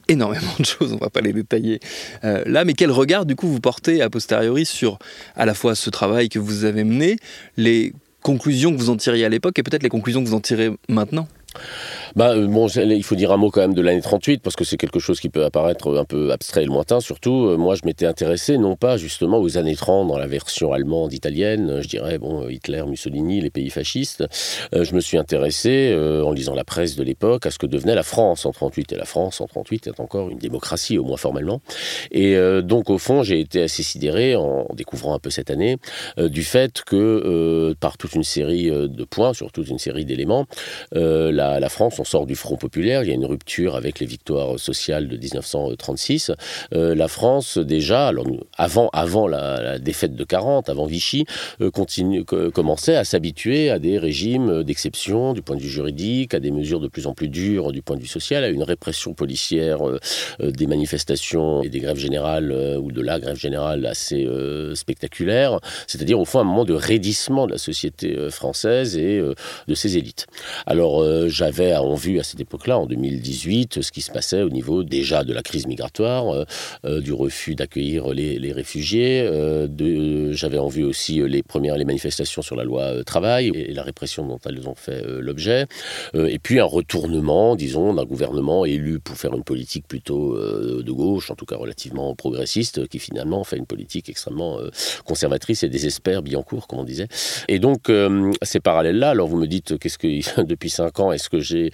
énormément 0.08 0.52
de 0.58 0.64
choses, 0.64 0.92
on 0.92 0.98
va 0.98 1.10
pas 1.10 1.20
les 1.20 1.32
détailler 1.32 1.80
euh, 2.24 2.42
là, 2.46 2.64
mais 2.64 2.72
quel 2.72 2.90
regard 2.90 3.26
du 3.26 3.36
coup 3.36 3.48
vous 3.48 3.60
portez 3.60 4.02
a 4.02 4.10
posteriori 4.10 4.64
sur 4.64 4.98
à 5.36 5.46
la 5.46 5.54
fois 5.54 5.74
ce 5.74 5.90
travail 5.90 6.28
que 6.28 6.38
vous 6.38 6.64
avez 6.64 6.84
mené, 6.84 7.16
les 7.56 7.92
conclusions 8.22 8.72
que 8.72 8.78
vous 8.78 8.90
en 8.90 8.96
tiriez 8.96 9.24
à 9.24 9.28
l'époque 9.28 9.58
et 9.58 9.62
peut-être 9.62 9.82
les 9.82 9.88
conclusions 9.88 10.22
que 10.22 10.28
vous 10.28 10.34
en 10.34 10.40
tirez 10.40 10.70
maintenant? 10.88 11.28
Bah, 12.16 12.32
euh, 12.32 12.46
bon, 12.46 12.66
il 12.68 13.02
faut 13.02 13.14
dire 13.14 13.32
un 13.32 13.36
mot 13.36 13.50
quand 13.50 13.60
même 13.60 13.74
de 13.74 13.82
l'année 13.82 14.00
38, 14.00 14.42
parce 14.42 14.56
que 14.56 14.64
c'est 14.64 14.76
quelque 14.76 14.98
chose 14.98 15.20
qui 15.20 15.28
peut 15.28 15.44
apparaître 15.44 15.96
un 15.96 16.04
peu 16.04 16.32
abstrait 16.32 16.62
et 16.62 16.66
lointain. 16.66 17.00
Surtout, 17.00 17.46
euh, 17.46 17.56
moi, 17.56 17.74
je 17.74 17.82
m'étais 17.84 18.06
intéressé 18.06 18.58
non 18.58 18.76
pas 18.76 18.96
justement 18.96 19.38
aux 19.38 19.58
années 19.58 19.76
30 19.76 20.08
dans 20.08 20.18
la 20.18 20.26
version 20.26 20.72
allemande, 20.72 21.12
italienne, 21.12 21.80
je 21.82 21.88
dirais, 21.88 22.18
bon, 22.18 22.48
Hitler, 22.48 22.82
Mussolini, 22.86 23.40
les 23.40 23.50
pays 23.50 23.70
fascistes. 23.70 24.24
Euh, 24.74 24.84
je 24.84 24.94
me 24.94 25.00
suis 25.00 25.18
intéressé, 25.18 25.94
en 25.98 26.32
lisant 26.32 26.54
la 26.54 26.64
presse 26.64 26.96
de 26.96 27.02
l'époque, 27.02 27.46
à 27.46 27.50
ce 27.50 27.58
que 27.58 27.66
devenait 27.66 27.94
la 27.94 28.02
France 28.02 28.46
en 28.46 28.52
38. 28.52 28.92
Et 28.92 28.96
la 28.96 29.04
France 29.04 29.40
en 29.40 29.46
38 29.46 29.88
est 29.88 30.00
encore 30.00 30.30
une 30.30 30.38
démocratie, 30.38 30.98
au 30.98 31.04
moins 31.04 31.16
formellement. 31.16 31.60
Et 32.10 32.36
donc, 32.62 32.90
au 32.90 32.98
fond, 32.98 33.22
j'ai 33.22 33.40
été 33.40 33.62
assez 33.62 33.82
sidéré, 33.82 34.36
en 34.36 34.66
découvrant 34.74 35.14
un 35.14 35.18
peu 35.18 35.30
cette 35.30 35.50
année, 35.50 35.76
du 36.18 36.42
fait 36.42 36.82
que, 36.82 37.74
par 37.80 37.96
toute 37.96 38.14
une 38.14 38.22
série 38.22 38.70
de 38.70 39.04
points, 39.04 39.32
sur 39.32 39.52
toute 39.52 39.68
une 39.68 39.78
série 39.78 40.04
d'éléments, 40.04 40.46
la, 40.92 41.60
la 41.60 41.68
France 41.68 41.97
on 42.00 42.04
sort 42.04 42.26
du 42.26 42.34
Front 42.34 42.56
populaire, 42.56 43.02
il 43.02 43.08
y 43.08 43.12
a 43.12 43.14
une 43.14 43.26
rupture 43.26 43.76
avec 43.76 44.00
les 44.00 44.06
victoires 44.06 44.58
sociales 44.58 45.08
de 45.08 45.16
1936. 45.16 46.32
Euh, 46.72 46.94
la 46.94 47.08
France, 47.08 47.58
déjà, 47.58 48.08
alors, 48.08 48.26
avant, 48.56 48.88
avant 48.92 49.26
la, 49.26 49.78
défaite 49.78 50.14
de 50.14 50.24
40, 50.24 50.68
avant 50.68 50.86
Vichy, 50.86 51.24
euh, 51.60 51.70
commençait 52.50 52.96
à 52.96 53.04
s'habituer 53.04 53.70
à 53.70 53.78
des 53.78 53.98
régimes 53.98 54.62
d'exception 54.62 55.32
du 55.32 55.42
point 55.42 55.56
de 55.56 55.60
vue 55.60 55.68
juridique, 55.68 56.34
à 56.34 56.40
des 56.40 56.50
mesures 56.50 56.80
de 56.80 56.88
plus 56.88 57.06
en 57.06 57.14
plus 57.14 57.28
dures 57.28 57.72
du 57.72 57.82
point 57.82 57.96
de 57.96 58.02
vue 58.02 58.08
social, 58.08 58.44
à 58.44 58.48
une 58.48 58.62
répression 58.62 59.14
policière 59.14 59.86
euh, 59.88 59.98
des 60.40 60.66
manifestations 60.66 61.62
et 61.62 61.68
des 61.68 61.80
grèves 61.80 61.98
générales 61.98 62.52
ou 62.80 62.92
de 62.92 63.00
la 63.00 63.18
grève 63.18 63.36
générale 63.36 63.86
assez 63.86 64.26
spectaculaire, 64.74 65.58
c'est-à-dire 65.86 66.18
au 66.18 66.24
fond 66.24 66.40
un 66.40 66.44
moment 66.44 66.64
de 66.64 66.74
raidissement 66.74 67.46
de 67.46 67.52
la 67.52 67.58
société 67.58 68.16
française 68.30 68.96
et 68.96 69.20
de 69.20 69.74
ses 69.74 69.96
élites. 69.96 70.26
Alors 70.66 71.04
j'avais 71.28 71.72
à 71.72 71.82
ont 71.88 71.94
vu 71.94 72.18
à 72.18 72.22
cette 72.22 72.40
époque-là, 72.40 72.78
en 72.78 72.86
2018, 72.86 73.82
ce 73.82 73.92
qui 73.92 74.00
se 74.00 74.10
passait 74.10 74.42
au 74.42 74.50
niveau 74.50 74.84
déjà 74.84 75.24
de 75.24 75.32
la 75.32 75.42
crise 75.42 75.66
migratoire, 75.66 76.46
du 76.84 77.12
refus 77.12 77.54
d'accueillir 77.54 78.08
les, 78.10 78.52
réfugiés. 78.52 79.28
J'avais 80.32 80.58
en 80.58 80.68
vue 80.68 80.84
aussi 80.84 81.20
les 81.26 81.42
premières 81.42 81.76
les 81.76 81.84
manifestations 81.84 82.42
sur 82.42 82.56
la 82.56 82.64
loi 82.64 83.04
travail 83.04 83.50
et, 83.54 83.72
la 83.72 83.82
répression 83.82 84.26
dont 84.26 84.40
elles 84.46 84.68
ont 84.68 84.74
fait 84.74 85.02
l'objet. 85.20 85.66
et 86.14 86.38
puis 86.38 86.60
un 86.60 86.64
retournement, 86.64 87.56
disons, 87.56 87.94
d'un 87.94 88.04
gouvernement 88.04 88.64
élu 88.64 89.00
pour 89.00 89.16
faire 89.16 89.34
une 89.34 89.44
politique 89.44 89.86
plutôt 89.86 90.36
de 90.38 90.92
gauche, 90.92 91.30
en 91.30 91.34
tout 91.34 91.46
cas 91.46 91.56
relativement 91.56 92.14
progressiste, 92.14 92.88
qui 92.88 92.98
finalement 92.98 93.44
fait 93.44 93.56
une 93.56 93.66
politique 93.66 94.08
extrêmement 94.08 94.58
conservatrice 95.04 95.62
et 95.62 95.68
désespère 95.68 96.22
Billancourt, 96.22 96.66
comme 96.66 96.80
on 96.80 96.84
disait. 96.84 97.08
Et 97.48 97.58
donc, 97.58 97.90
ces 98.42 98.60
parallèles-là, 98.60 99.10
alors 99.10 99.28
vous 99.28 99.38
me 99.38 99.46
dites, 99.46 99.78
qu'est-ce 99.78 99.98
que 99.98 100.08
depuis 100.42 100.70
cinq 100.70 101.00
ans, 101.00 101.12
est-ce 101.12 101.28
que 101.28 101.40
j'ai 101.40 101.70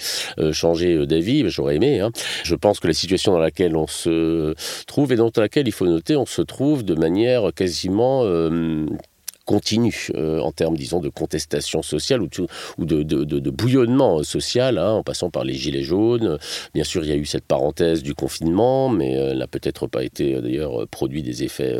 changé 0.52 1.06
d'avis 1.06 1.44
J'aurais 1.48 1.76
aimé. 1.76 2.00
Hein. 2.00 2.10
Je 2.42 2.54
pense 2.54 2.80
que 2.80 2.86
la 2.86 2.94
situation 2.94 3.32
dans 3.32 3.38
laquelle 3.38 3.76
on 3.76 3.86
se 3.86 4.54
trouve 4.86 5.12
et 5.12 5.16
dans 5.16 5.30
laquelle 5.36 5.68
il 5.68 5.72
faut 5.72 5.86
noter, 5.86 6.16
on 6.16 6.26
se 6.26 6.42
trouve 6.42 6.84
de 6.84 6.94
manière 6.94 7.52
quasiment 7.54 8.24
continue 9.44 10.08
euh, 10.14 10.40
en 10.40 10.52
termes, 10.52 10.76
disons, 10.76 11.00
de 11.00 11.08
contestation 11.08 11.82
sociale 11.82 12.22
ou, 12.22 12.28
de, 12.84 13.50
bouillonnement 13.50 14.22
social, 14.22 14.78
hein, 14.78 14.92
en 14.92 15.02
passant 15.02 15.30
par 15.30 15.44
les 15.44 15.54
gilets 15.54 15.82
jaunes. 15.82 16.38
Bien 16.74 16.84
sûr, 16.84 17.04
il 17.04 17.10
y 17.10 17.12
a 17.12 17.16
eu 17.16 17.26
cette 17.26 17.44
parenthèse 17.44 18.02
du 18.02 18.14
confinement, 18.14 18.88
mais 18.88 19.16
euh, 19.16 19.34
n'a 19.34 19.46
peut-être 19.46 19.86
pas 19.86 20.02
été 20.02 20.34
euh, 20.34 20.40
d'ailleurs 20.40 20.86
produit 20.88 21.22
des 21.22 21.42
effets 21.42 21.74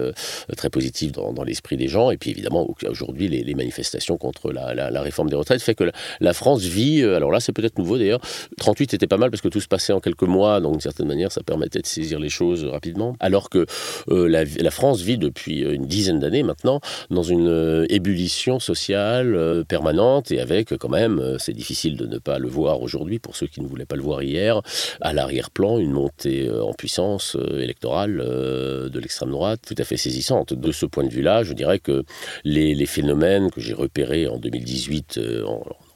très 0.57 0.71
positifs 0.71 1.13
dans, 1.13 1.45
l'esprit 1.45 1.77
des 1.77 1.89
gens. 1.89 2.11
Et 2.11 2.17
puis 2.17 2.31
évidemment, 2.31 2.69
aujourd'hui, 2.89 3.29
les, 3.29 3.55
manifestations 3.55 4.17
contre 4.17 4.53
la, 4.53 5.01
réforme 5.01 5.31
des 5.31 5.37
retraites 5.37 5.63
fait 5.63 5.75
que 5.75 5.91
la, 6.21 6.33
France 6.33 6.63
vit, 6.63 7.03
alors 7.03 7.31
là, 7.31 7.41
c'est 7.41 7.53
peut-être 7.53 7.79
nouveau 7.79 7.99
d'ailleurs. 7.99 8.21
38 8.59 8.95
était 8.95 9.07
pas 9.07 9.17
mal 9.17 9.31
parce 9.31 9.41
que 9.41 9.49
tout 9.49 9.61
se 9.61 9.69
passait 9.69 9.93
en 9.93 10.01
quelques 10.01 10.23
mois, 10.23 10.61
donc 10.61 10.73
d'une 10.73 10.81
certaine 10.81 11.07
manière, 11.07 11.31
ça 11.31 11.43
permettait 11.43 11.81
de 11.81 11.87
saisir 11.87 12.19
les 12.19 12.29
choses 12.29 12.65
rapidement. 12.65 13.17
Alors 13.21 13.49
que 13.49 13.67
la 14.09 14.71
France 14.71 15.01
vit 15.01 15.19
depuis 15.19 15.61
une 15.61 15.87
dizaine 15.87 16.19
d'années 16.19 16.43
maintenant 16.43 16.81
dans 17.11 17.23
une 17.23 17.54
euh, 17.55 17.87
ébullition 17.89 18.59
sociale 18.59 19.35
euh, 19.35 19.65
permanente 19.65 20.33
et 20.33 20.41
avec 20.41 20.77
quand 20.77 20.89
même, 20.89 21.19
euh, 21.19 21.39
c'est 21.39 21.53
difficile 21.53 21.97
de 21.97 22.07
ne 22.07 22.19
pas 22.19 22.39
le 22.39 22.49
voir 22.49 22.83
aujourd'hui 22.83 23.19
pour 23.19 23.37
ceux 23.37 23.47
qui 23.47 23.61
ne 23.61 23.67
voulaient 23.67 23.87
pas 23.87 23.97
le 23.97 24.03
voir 24.03 24.23
hier, 24.23 24.61
à 25.01 25.13
l'arrière-plan 25.13 25.79
une 25.79 25.93
montée 25.93 26.51
en 26.51 26.73
puissance 26.73 27.37
électorale 27.57 28.17
de 28.19 28.99
l'extrême 28.99 29.31
droite 29.31 29.61
tout 29.67 29.75
à 29.79 29.85
fait 29.85 29.97
saisissante. 29.97 30.53
De 30.53 30.73
ce 30.73 30.87
point 30.87 31.05
de 31.05 31.11
vue-là, 31.11 31.43
je 31.43 31.53
dirais 31.53 31.79
que 31.79 32.05
les, 32.45 32.87
phénomènes 32.87 33.51
que 33.51 33.61
j'ai 33.61 33.75
repérés 33.75 34.27
en 34.29 34.39
2018 34.39 35.21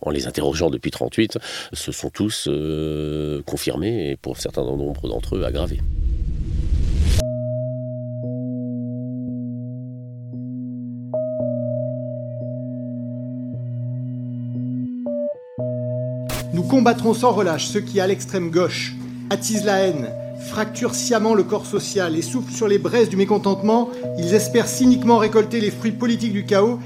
en, 0.03 0.11
les 0.11 0.27
interrogeant 0.27 0.71
depuis 0.71 0.91
38 0.91 1.38
se 1.73 1.93
sont 1.93 2.11
tous 2.11 2.49
confirmés 3.47 4.11
et 4.11 4.17
pour 4.17 4.38
certains 4.38 4.65
nombre 4.65 5.09
d'entre 5.09 5.37
eux 5.37 5.45
aggravés. 5.45 5.81
Nous 16.59 16.65
combattrons 16.65 17.15
sans 17.15 17.31
relâche 17.31 17.69
ceux 17.69 17.79
qui, 17.79 18.00
à 18.00 18.09
l'extrême 18.09 18.50
gauche, 18.50 18.97
attisent 19.31 19.65
la 19.65 19.77
haine, 19.77 20.09
fracturent 20.49 20.97
sciemment 20.97 21.35
le 21.35 21.45
corps 21.45 21.67
social 21.67 22.17
et 22.17 22.21
soufflent 22.21 22.53
sur 22.53 22.67
les 22.67 22.79
braises 22.79 23.09
du 23.09 23.17
mécontentement. 23.17 23.91
Ils 24.19 24.35
espèrent 24.35 24.67
cyniquement 24.67 25.19
récolter 25.19 25.61
les 25.61 25.71
fruits 25.71 25.93
politiques 25.93 26.33
du 26.33 26.45
chaos. 26.45 26.81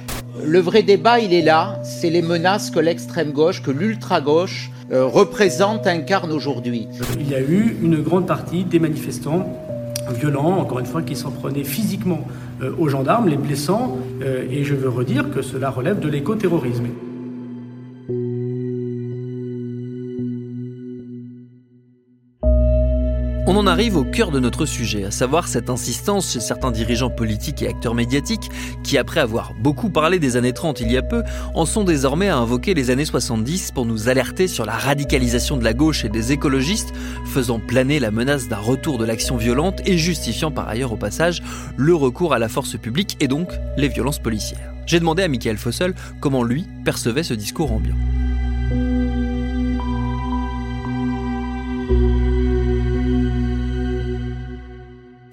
Le 0.45 0.59
vrai 0.59 0.83
débat, 0.83 1.21
il 1.21 1.33
est 1.33 1.41
là. 1.41 1.81
C'est 1.85 2.11
les 2.11 2.21
menaces 2.21 2.71
que 2.71 2.81
l'extrême 2.81 3.33
gauche, 3.33 3.63
que 3.63 3.71
l'ultra-gauche 3.71 4.71
euh, 4.93 5.07
représente, 5.07 5.87
incarne 5.87 6.33
aujourd'hui. 6.33 6.87
Il 7.19 7.31
y 7.31 7.35
a 7.35 7.41
eu 7.41 7.79
une 7.83 8.03
grande 8.03 8.27
partie 8.27 8.65
des 8.65 8.79
manifestants 8.79 9.59
violents, 10.15 10.59
encore 10.59 10.81
une 10.81 10.87
fois, 10.87 11.01
qui 11.01 11.17
s'en 11.17 11.31
prenaient 11.31 11.65
physiquement 11.65 12.27
euh, 12.61 12.75
aux 12.79 12.91
gendarmes, 12.91 13.27
les 13.27 13.39
blessant, 13.39 13.97
euh, 14.21 14.45
et 14.51 14.65
je 14.65 14.75
veux 14.75 14.91
redire 14.91 15.31
que 15.31 15.41
cela 15.41 15.71
relève 15.71 15.99
de 15.99 16.11
l'écoterrorisme. 16.11 16.89
On 23.55 23.57
en 23.59 23.67
arrive 23.67 23.99
au 23.99 24.05
cœur 24.05 24.31
de 24.31 24.41
notre 24.41 24.65
sujet, 24.65 25.05
à 25.05 25.11
savoir 25.11 25.47
cette 25.47 25.69
insistance 25.69 26.33
chez 26.33 26.41
certains 26.41 26.71
dirigeants 26.71 27.11
politiques 27.11 27.61
et 27.61 27.69
acteurs 27.69 27.95
médiatiques 27.95 28.51
qui, 28.83 28.97
après 28.97 29.21
avoir 29.21 29.53
beaucoup 29.53 29.91
parlé 29.91 30.19
des 30.19 30.39
années 30.39 30.55
30 30.55 30.81
il 30.81 30.91
y 30.91 30.97
a 30.97 31.03
peu, 31.03 31.23
en 31.55 31.67
sont 31.67 31.85
désormais 31.85 32.31
à 32.31 32.39
invoquer 32.39 32.73
les 32.73 32.89
années 32.89 33.05
70 33.05 33.73
pour 33.73 33.85
nous 33.85 34.09
alerter 34.09 34.49
sur 34.49 34.65
la 34.65 34.73
radicalisation 34.73 35.59
de 35.59 35.65
la 35.65 35.75
gauche 35.75 36.03
et 36.07 36.09
des 36.09 36.33
écologistes, 36.33 36.95
faisant 37.27 37.59
planer 37.59 38.01
la 38.01 38.11
menace 38.11 38.49
d'un 38.49 38.57
retour 38.57 38.97
de 38.97 39.05
l'action 39.05 39.37
violente 39.37 39.83
et 39.85 39.99
justifiant 39.99 40.51
par 40.51 40.67
ailleurs 40.67 40.95
au 40.95 40.97
passage 40.97 41.43
le 41.77 41.95
recours 41.95 42.33
à 42.33 42.39
la 42.39 42.49
force 42.49 42.79
publique 42.79 43.19
et 43.21 43.29
donc 43.29 43.51
les 43.77 43.89
violences 43.89 44.19
policières. 44.19 44.73
J'ai 44.87 44.99
demandé 44.99 45.25
à 45.25 45.29
Michael 45.29 45.59
Fossel 45.59 45.93
comment 46.21 46.43
lui 46.43 46.65
percevait 46.87 47.23
ce 47.23 47.35
discours 47.35 47.71
ambiant. 47.71 47.97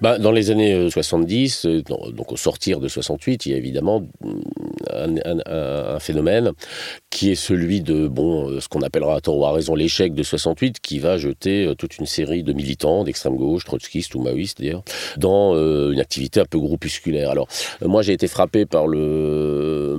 Bah, 0.00 0.18
Dans 0.18 0.32
les 0.32 0.50
années 0.50 0.90
70, 0.90 1.66
euh, 1.66 1.82
euh, 1.90 2.10
donc 2.12 2.32
au 2.32 2.36
sortir 2.36 2.80
de 2.80 2.88
68, 2.88 3.46
il 3.46 3.52
y 3.52 3.54
a 3.54 3.58
évidemment 3.58 4.00
mm, 4.22 5.20
un, 5.46 5.98
phénomène 6.00 6.52
qui 7.10 7.30
est 7.30 7.34
celui 7.34 7.80
de 7.82 8.08
bon, 8.08 8.48
euh, 8.48 8.60
ce 8.60 8.68
qu'on 8.68 8.82
appellera 8.82 9.16
à 9.16 9.20
tort 9.20 9.38
ou 9.38 9.44
à 9.44 9.52
raison 9.52 9.74
l'échec 9.74 10.14
de 10.14 10.22
68, 10.22 10.80
qui 10.80 10.98
va 10.98 11.18
jeter 11.18 11.72
toute 11.78 11.98
une 11.98 12.06
série 12.06 12.42
de 12.42 12.52
militants 12.52 13.04
d'extrême 13.04 13.36
gauche, 13.36 13.64
trotskistes 13.64 14.14
ou 14.14 14.22
maoïstes 14.22 14.60
d'ailleurs, 14.60 14.82
dans 15.16 15.54
une 15.54 16.00
activité 16.00 16.40
un 16.40 16.44
peu 16.44 16.58
groupusculaire. 16.58 17.30
Alors 17.30 17.48
moi 17.82 18.02
j'ai 18.02 18.12
été 18.12 18.28
frappé 18.28 18.66
par 18.66 18.86
le, 18.86 19.96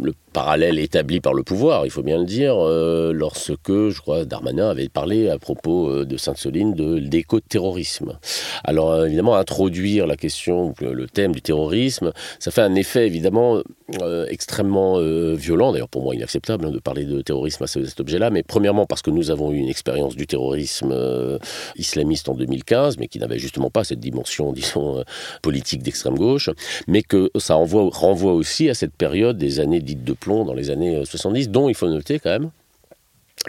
le 0.00 0.12
parallèle 0.32 0.78
établi 0.78 1.20
par 1.20 1.34
le 1.34 1.42
pouvoir, 1.42 1.84
il 1.84 1.90
faut 1.90 2.02
bien 2.02 2.18
le 2.18 2.24
dire, 2.24 2.56
lorsque, 2.56 3.68
je 3.68 4.00
crois, 4.00 4.24
Darmanin 4.24 4.70
avait 4.70 4.88
parlé 4.88 5.28
à 5.28 5.38
propos 5.38 6.04
de 6.04 6.16
Sainte-Soline 6.16 6.74
de 6.74 6.94
l'éco-terrorisme. 6.94 8.18
Alors 8.64 8.92
euh, 8.92 9.06
évidemment, 9.06 9.36
introduire 9.36 10.06
la 10.06 10.16
question, 10.16 10.74
le 10.80 11.06
thème 11.06 11.32
du 11.32 11.42
terrorisme, 11.42 12.12
ça 12.38 12.50
fait 12.50 12.62
un 12.62 12.74
effet 12.74 13.06
évidemment 13.06 13.60
euh, 14.00 14.26
extrêmement 14.28 14.98
euh, 14.98 15.34
violent, 15.34 15.72
d'ailleurs 15.72 15.88
pour 15.88 16.02
moi 16.02 16.14
inacceptable 16.14 16.66
hein, 16.66 16.70
de 16.70 16.78
parler 16.78 17.04
de 17.04 17.20
terrorisme 17.20 17.64
à 17.64 17.66
cet 17.66 18.00
objet-là, 18.00 18.30
mais 18.30 18.42
premièrement 18.42 18.86
parce 18.86 19.02
que 19.02 19.10
nous 19.10 19.30
avons 19.30 19.52
eu 19.52 19.56
une 19.56 19.68
expérience 19.68 20.16
du 20.16 20.26
terrorisme 20.26 20.94
islamiste 21.76 22.28
en 22.28 22.34
2015, 22.34 22.98
mais 22.98 23.08
qui 23.08 23.18
n'avait 23.18 23.38
justement 23.38 23.70
pas 23.70 23.84
cette 23.84 24.00
dimension, 24.00 24.52
disons, 24.62 25.04
politique 25.42 25.82
d'extrême 25.82 26.16
gauche, 26.16 26.50
mais 26.86 27.02
que 27.02 27.30
ça 27.38 27.54
renvoie 27.54 28.32
aussi 28.32 28.68
à 28.68 28.74
cette 28.74 28.94
période 28.94 29.36
des 29.36 29.60
années 29.60 29.80
dites 29.80 30.04
de 30.04 30.12
plomb 30.22 30.44
dans 30.44 30.54
les 30.54 30.70
années 30.70 31.04
70, 31.04 31.50
dont 31.50 31.68
il 31.68 31.74
faut 31.74 31.88
noter 31.88 32.18
quand 32.18 32.30
même 32.30 32.50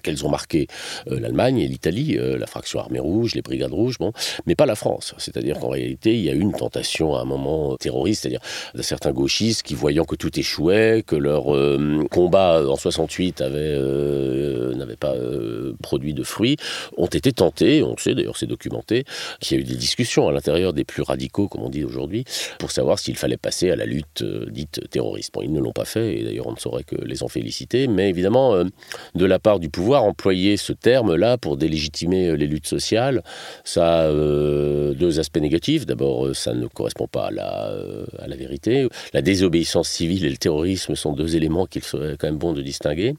qu'elles 0.01 0.25
ont 0.25 0.29
marqué 0.29 0.67
euh, 1.09 1.19
l'Allemagne 1.19 1.59
et 1.59 1.67
l'Italie, 1.67 2.17
euh, 2.17 2.37
la 2.37 2.47
fraction 2.47 2.79
armée 2.79 2.99
rouge, 2.99 3.35
les 3.35 3.41
brigades 3.41 3.73
rouges, 3.73 3.97
bon, 3.99 4.11
mais 4.45 4.55
pas 4.55 4.65
la 4.65 4.75
France. 4.75 5.13
C'est-à-dire 5.17 5.59
qu'en 5.59 5.69
réalité, 5.69 6.15
il 6.15 6.21
y 6.21 6.29
a 6.29 6.33
eu 6.33 6.39
une 6.39 6.53
tentation 6.53 7.15
à 7.15 7.21
un 7.21 7.25
moment 7.25 7.75
terroriste, 7.77 8.23
c'est-à-dire 8.23 8.41
de 8.73 8.81
certains 8.81 9.11
gauchistes 9.11 9.63
qui, 9.63 9.75
voyant 9.75 10.05
que 10.05 10.15
tout 10.15 10.37
échouait, 10.39 11.03
que 11.05 11.15
leur 11.15 11.53
euh, 11.55 12.03
combat 12.11 12.63
en 12.67 12.75
68 12.75 13.41
avait 13.41 13.73
n'avait 14.75 14.95
pas 14.95 15.13
produit 15.81 16.13
de 16.13 16.23
fruits, 16.23 16.57
ont 16.97 17.07
été 17.07 17.31
tentés, 17.31 17.83
on 17.83 17.95
sait 17.97 18.15
d'ailleurs 18.15 18.37
c'est 18.37 18.47
documenté, 18.47 19.05
qu'il 19.39 19.57
y 19.57 19.59
a 19.59 19.63
eu 19.63 19.65
des 19.65 19.75
discussions 19.75 20.27
à 20.27 20.31
l'intérieur 20.31 20.73
des 20.73 20.83
plus 20.83 21.03
radicaux, 21.03 21.47
comme 21.47 21.61
on 21.61 21.69
dit 21.69 21.83
aujourd'hui, 21.83 22.25
pour 22.59 22.71
savoir 22.71 22.99
s'il 22.99 23.15
fallait 23.15 23.37
passer 23.37 23.71
à 23.71 23.75
la 23.75 23.85
lutte 23.85 24.23
dite 24.49 24.89
terroriste. 24.89 25.33
Bon, 25.33 25.41
ils 25.41 25.51
ne 25.51 25.59
l'ont 25.59 25.71
pas 25.71 25.85
fait, 25.85 26.19
et 26.19 26.23
d'ailleurs 26.23 26.47
on 26.47 26.53
ne 26.53 26.59
saurait 26.59 26.83
que 26.83 26.95
les 26.95 27.23
en 27.23 27.27
féliciter, 27.27 27.87
mais 27.87 28.09
évidemment, 28.09 28.63
de 29.15 29.25
la 29.25 29.39
part 29.39 29.59
du 29.59 29.69
pouvoir, 29.69 29.82
pouvoir 29.83 30.05
employer 30.05 30.55
ce 30.55 30.71
terme-là 30.71 31.37
pour 31.37 31.57
délégitimer 31.57 32.29
euh, 32.29 32.35
les 32.37 32.47
luttes 32.47 32.67
sociales, 32.67 33.21
ça 33.65 34.03
a 34.03 34.03
euh, 34.03 34.93
deux 34.93 35.19
aspects 35.19 35.41
négatifs. 35.41 35.85
D'abord, 35.85 36.27
euh, 36.27 36.33
ça 36.33 36.53
ne 36.53 36.67
correspond 36.67 37.05
pas 37.05 37.25
à 37.25 37.31
la, 37.31 37.73
à 38.17 38.27
la 38.29 38.37
vérité. 38.37 38.87
La 39.11 39.21
désobéissance 39.21 39.89
civile 39.89 40.23
et 40.23 40.29
le 40.29 40.37
terrorisme 40.37 40.95
sont 40.95 41.11
deux 41.11 41.35
éléments 41.35 41.65
qu'il 41.65 41.83
serait 41.83 42.15
quand 42.17 42.27
même 42.27 42.37
bon 42.37 42.53
de 42.53 42.61
distinguer. 42.61 43.15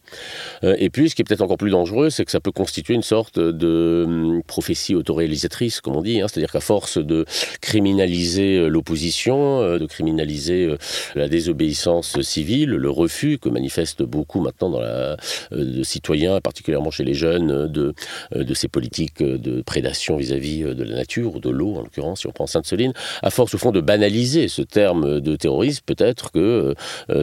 et 0.63 0.89
puis, 0.89 1.11
ce 1.11 1.15
qui 1.15 1.21
est 1.21 1.27
peut-être 1.27 1.43
encore 1.43 1.59
plus 1.59 1.71
dangereux, 1.71 2.09
c'est 2.09 2.25
que 2.25 2.31
ça 2.31 2.41
peut 2.41 2.51
constituer 2.51 2.95
une 2.95 3.03
sorte 3.03 3.39
de 3.39 4.05
hum, 4.07 4.43
prophétie 4.47 4.95
autoréalisatrice, 4.95 5.83
comme 5.83 5.97
on 5.97 6.03
dit. 6.03 6.23
Hein. 6.23 6.29
C'est-à-dire 6.29 6.51
qu'à 6.51 6.61
force 6.61 6.97
de 6.97 7.27
criminaliser 7.61 8.71
l'opposition, 8.71 9.77
de 9.77 9.85
criminaliser 9.85 10.75
la 11.15 11.29
désobéissance 11.29 12.23
civile, 12.23 12.71
le 12.71 12.91
refus 12.91 13.37
que 13.39 13.51
manifestent 13.51 14.03
beaucoup 14.03 14.41
maintenant 14.41 14.71
dans 14.71 14.81
la, 14.81 15.19
de 15.51 15.83
citoyens, 15.83 16.41
particulièrement 16.55 16.93
chez 16.93 17.03
les 17.03 17.15
jeunes, 17.15 17.67
de, 17.67 17.95
de 18.33 18.55
ces 18.55 18.69
politiques 18.69 19.21
de 19.21 19.61
prédation 19.63 20.17
vis-à-vis 20.17 20.63
de 20.63 20.85
la 20.85 20.95
nature, 20.95 21.35
ou 21.35 21.41
de 21.41 21.51
l'eau 21.51 21.75
en 21.75 21.83
l'occurrence, 21.83 22.21
si 22.21 22.29
on 22.29 22.31
prend 22.31 22.47
Sainte-Soline, 22.47 22.93
à 23.23 23.31
force 23.31 23.55
au 23.55 23.59
fond 23.59 23.73
de 23.73 23.81
banaliser 23.81 24.47
ce 24.47 24.63
terme 24.63 25.21
de 25.21 25.35
terrorisme, 25.35 25.83
peut-être 25.85 26.31
que 26.31 26.75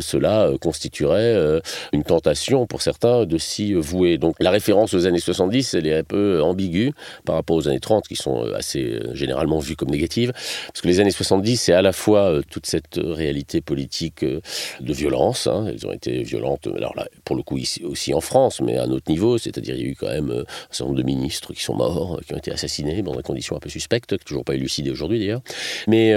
cela 0.02 0.52
constituerait 0.60 1.62
une 1.94 2.04
tentation 2.04 2.68
pour 2.68 2.82
certains 2.82 3.26
de 3.26 3.38
s'y 3.38 3.74
vouer. 3.74 4.18
Donc 4.18 4.36
la 4.42 4.52
référence 4.52 4.94
aux 4.94 5.06
années 5.06 5.20
70, 5.20 5.76
elle 5.76 5.88
est 5.88 5.98
un 5.98 6.04
peu 6.04 6.42
ambiguë 6.42 6.92
par 7.24 7.36
rapport 7.36 7.56
aux 7.56 7.70
années 7.70 7.80
30, 7.80 8.10
qui 8.10 8.18
sont 8.18 8.44
assez 8.54 9.00
généralement 9.14 9.60
vues 9.60 9.78
comme 9.78 9.92
négatives, 9.92 10.34
parce 10.68 10.82
que 10.82 10.90
les 10.90 11.00
années 11.00 11.12
70, 11.12 11.56
c'est 11.56 11.74
à 11.74 11.82
la 11.82 11.94
fois 11.94 12.42
toute 12.50 12.66
cette 12.66 13.00
réalité 13.02 13.62
politique 13.62 14.26
de 14.26 14.94
violence, 14.94 15.48
hein, 15.48 15.68
elles 15.70 15.88
ont 15.88 15.94
été 15.94 16.24
violentes, 16.24 16.68
alors 16.76 16.94
là, 16.98 17.08
pour 17.24 17.38
le 17.38 17.44
coup 17.44 17.58
ici, 17.58 17.86
aussi 17.86 18.14
en 18.14 18.22
France, 18.22 18.60
mais 18.60 18.78
à 18.78 18.84
un 18.84 18.92
autre 18.92 19.10
niveau, 19.10 19.21
c'est-à-dire 19.38 19.76
il 19.76 19.82
y 19.82 19.86
a 19.86 19.90
eu 19.90 19.96
quand 19.96 20.08
même 20.10 20.32
un 20.32 20.46
certain 20.70 20.86
nombre 20.86 20.98
de 20.98 21.04
ministres 21.04 21.54
qui 21.54 21.64
sont 21.64 21.76
morts, 21.76 22.20
qui 22.26 22.34
ont 22.34 22.38
été 22.38 22.52
assassinés 22.52 23.02
dans 23.02 23.16
des 23.16 23.24
conditions 23.24 23.56
un 23.56 23.60
peu 23.60 23.70
suspectes, 23.70 24.18
toujours 24.26 24.44
pas 24.44 24.56
élucidées 24.56 24.92
aujourd'hui 24.92 25.20
d'ailleurs. 25.20 25.42
Mais 25.88 26.14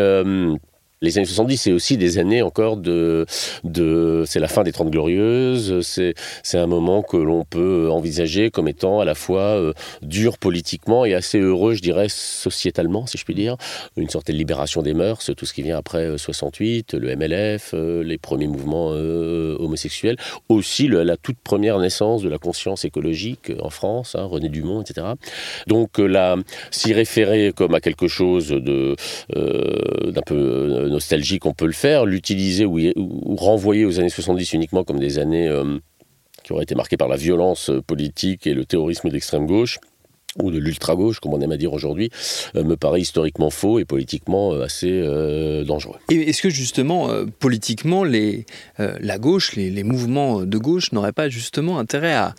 les 1.04 1.18
années 1.18 1.26
70, 1.26 1.56
c'est 1.56 1.72
aussi 1.72 1.96
des 1.96 2.18
années 2.18 2.42
encore 2.42 2.76
de. 2.76 3.26
c'est 4.26 4.40
la 4.40 4.48
fin 4.48 4.62
des 4.62 4.72
Trente 4.72 4.90
Glorieuses, 4.90 5.80
c'est, 5.82 6.14
un 6.54 6.66
moment 6.66 7.02
que 7.02 7.16
l'on 7.16 7.44
peut 7.44 7.90
envisager 7.90 8.50
comme 8.50 8.68
étant 8.68 9.00
à 9.00 9.04
la 9.04 9.14
fois 9.14 9.42
euh, 9.42 9.72
dur 10.02 10.38
politiquement 10.38 11.04
et 11.04 11.14
assez 11.14 11.38
heureux, 11.38 11.74
je 11.74 11.82
dirais, 11.82 12.06
sociétalement, 12.08 13.06
si 13.06 13.18
je 13.18 13.24
puis 13.24 13.34
dire. 13.34 13.56
Une 13.96 14.08
sorte 14.08 14.28
de 14.28 14.32
libération 14.32 14.82
des 14.82 14.94
mœurs, 14.94 15.30
tout 15.36 15.46
ce 15.46 15.52
qui 15.52 15.62
vient 15.62 15.76
après 15.76 16.16
68, 16.16 16.94
euh, 16.94 16.98
le 16.98 17.16
MLF, 17.16 17.72
euh, 17.74 18.02
les 18.02 18.18
premiers 18.18 18.46
mouvements 18.46 18.88
homosexuels, 18.88 20.16
aussi 20.48 20.88
la 20.88 21.16
toute 21.16 21.36
première 21.38 21.78
naissance 21.78 22.22
de 22.22 22.28
la 22.28 22.38
conscience 22.38 22.84
écologique 22.84 23.52
en 23.60 23.70
France, 23.70 24.14
hein, 24.14 24.24
René 24.24 24.48
Dumont, 24.48 24.80
etc. 24.82 25.06
Donc 25.66 25.98
là, 25.98 26.36
s'y 26.70 26.92
référer 26.92 27.52
comme 27.54 27.74
à 27.74 27.80
quelque 27.80 28.08
chose 28.08 28.48
de, 28.48 28.96
d'un 29.30 30.22
peu 30.22 30.88
nostalgique, 30.94 31.44
on 31.46 31.52
peut 31.52 31.66
le 31.66 31.72
faire. 31.72 32.06
L'utiliser 32.06 32.64
ou, 32.64 33.36
renvoyer 33.36 33.84
aux 33.84 33.98
années 33.98 34.08
70 34.08 34.52
uniquement 34.54 34.84
comme 34.84 34.98
des 34.98 35.18
années 35.18 35.48
euh, 35.48 35.78
qui 36.42 36.52
auraient 36.52 36.62
été 36.62 36.74
marquées 36.74 36.96
par 36.96 37.08
la 37.08 37.16
violence 37.16 37.70
euh, 37.70 37.82
politique 37.82 38.46
et 38.46 38.54
le 38.54 38.64
terrorisme 38.64 39.10
d'extrême 39.10 39.46
gauche 39.46 39.78
ou 40.42 40.50
de 40.50 40.58
l'ultra-gauche, 40.58 41.20
comme 41.20 41.32
on 41.32 41.40
aime 41.40 41.52
à 41.52 41.56
dire 41.56 41.72
aujourd'hui, 41.72 42.10
euh, 42.56 42.64
me 42.64 42.76
paraît 42.76 43.00
historiquement 43.00 43.50
faux 43.50 43.78
et 43.78 43.84
politiquement 43.84 44.52
assez 44.52 44.90
dangereux. 45.64 45.98
Et 46.10 46.30
est-ce 46.30 46.42
que 46.42 46.50
justement, 46.50 47.08
politiquement, 47.38 48.02
les, 48.02 48.44
la 48.78 49.18
gauche, 49.18 49.54
les, 49.54 49.70
les, 49.70 49.84
mouvements 49.84 50.42
de 50.42 50.58
gauche 50.58 50.90
n'auraient 50.90 51.12
pas 51.12 51.28
justement 51.28 51.78
intérêt 51.78 52.14
à 52.14 52.34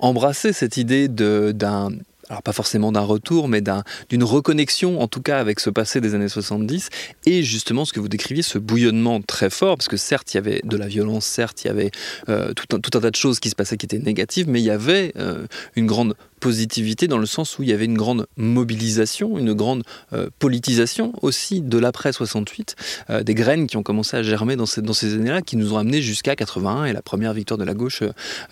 embrasser 0.00 0.52
cette 0.52 0.78
idée 0.78 1.06
d'un 1.06 1.92
alors 2.28 2.42
pas 2.42 2.52
forcément 2.52 2.92
d'un 2.92 3.00
retour, 3.00 3.48
mais 3.48 3.62
d'une 4.08 4.24
reconnexion, 4.24 5.00
en 5.00 5.08
tout 5.08 5.22
cas 5.22 5.38
avec 5.38 5.60
ce 5.60 5.70
passé 5.70 6.00
des 6.00 6.14
années 6.14 6.28
70, 6.28 6.88
et 7.26 7.42
justement 7.42 7.84
ce 7.84 7.92
que 7.92 8.00
vous 8.00 8.08
décriviez, 8.08 8.42
ce 8.42 8.58
bouillonnement 8.58 9.20
très 9.22 9.50
fort, 9.50 9.76
parce 9.76 9.88
que 9.88 9.96
certes 9.96 10.34
il 10.34 10.36
y 10.36 10.38
avait 10.38 10.60
de 10.64 10.76
la 10.76 10.86
violence, 10.88 11.24
certes 11.24 11.64
il 11.64 11.68
y 11.68 11.70
avait 11.70 11.90
euh, 12.28 12.52
tout, 12.52 12.74
un, 12.74 12.80
tas 12.80 13.10
de 13.10 13.16
choses 13.16 13.40
qui 13.40 13.50
se 13.50 13.54
passaient 13.54 13.76
qui 13.76 13.86
étaient 13.86 13.98
négatives, 13.98 14.48
mais 14.48 14.60
il 14.60 14.64
y 14.64 14.70
avait 14.70 15.12
euh, 15.16 15.46
une 15.76 15.86
grande 15.86 16.16
positivité 16.40 17.08
dans 17.08 17.18
le 17.18 17.26
sens 17.26 17.58
où 17.58 17.62
il 17.62 17.68
y 17.68 17.72
avait 17.72 17.84
une 17.84 17.96
grande 17.96 18.26
mobilisation, 18.36 19.38
une 19.38 19.54
grande 19.54 19.82
euh, 20.12 20.28
politisation 20.38 21.12
aussi 21.22 21.60
de 21.60 21.78
l'après 21.78 22.12
68, 22.12 22.76
euh, 23.10 23.22
des 23.22 23.34
graines 23.34 23.66
qui 23.66 23.76
ont 23.76 23.82
commencé 23.82 24.16
à 24.16 24.22
germer 24.22 24.56
dans 24.56 24.66
ces, 24.66 25.14
années-là, 25.14 25.42
qui 25.42 25.56
nous 25.56 25.72
ont 25.72 25.78
amené 25.78 26.02
jusqu'à 26.02 26.36
81 26.36 26.84
et 26.84 26.92
la 26.92 27.02
première 27.02 27.32
victoire 27.32 27.58
de 27.58 27.64
la 27.64 27.74
gauche 27.74 28.02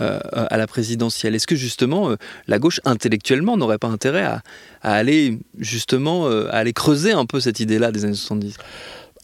euh, 0.00 0.20
à 0.32 0.56
la 0.56 0.66
présidentielle. 0.66 1.34
Est-ce 1.34 1.46
que 1.46 1.56
justement 1.56 2.14
la 2.48 2.58
gauche 2.58 2.80
intellectuellement 2.84 3.56
n'aurait 3.56 3.78
pas 3.78 3.88
intérêt 3.88 4.24
à, 4.24 4.42
à 4.82 4.94
aller 4.94 5.38
justement 5.58 6.26
à 6.26 6.56
aller 6.56 6.72
creuser 6.72 7.12
un 7.12 7.26
peu 7.26 7.40
cette 7.40 7.60
idée-là 7.60 7.92
des 7.92 8.04
années 8.04 8.14
70 8.14 8.56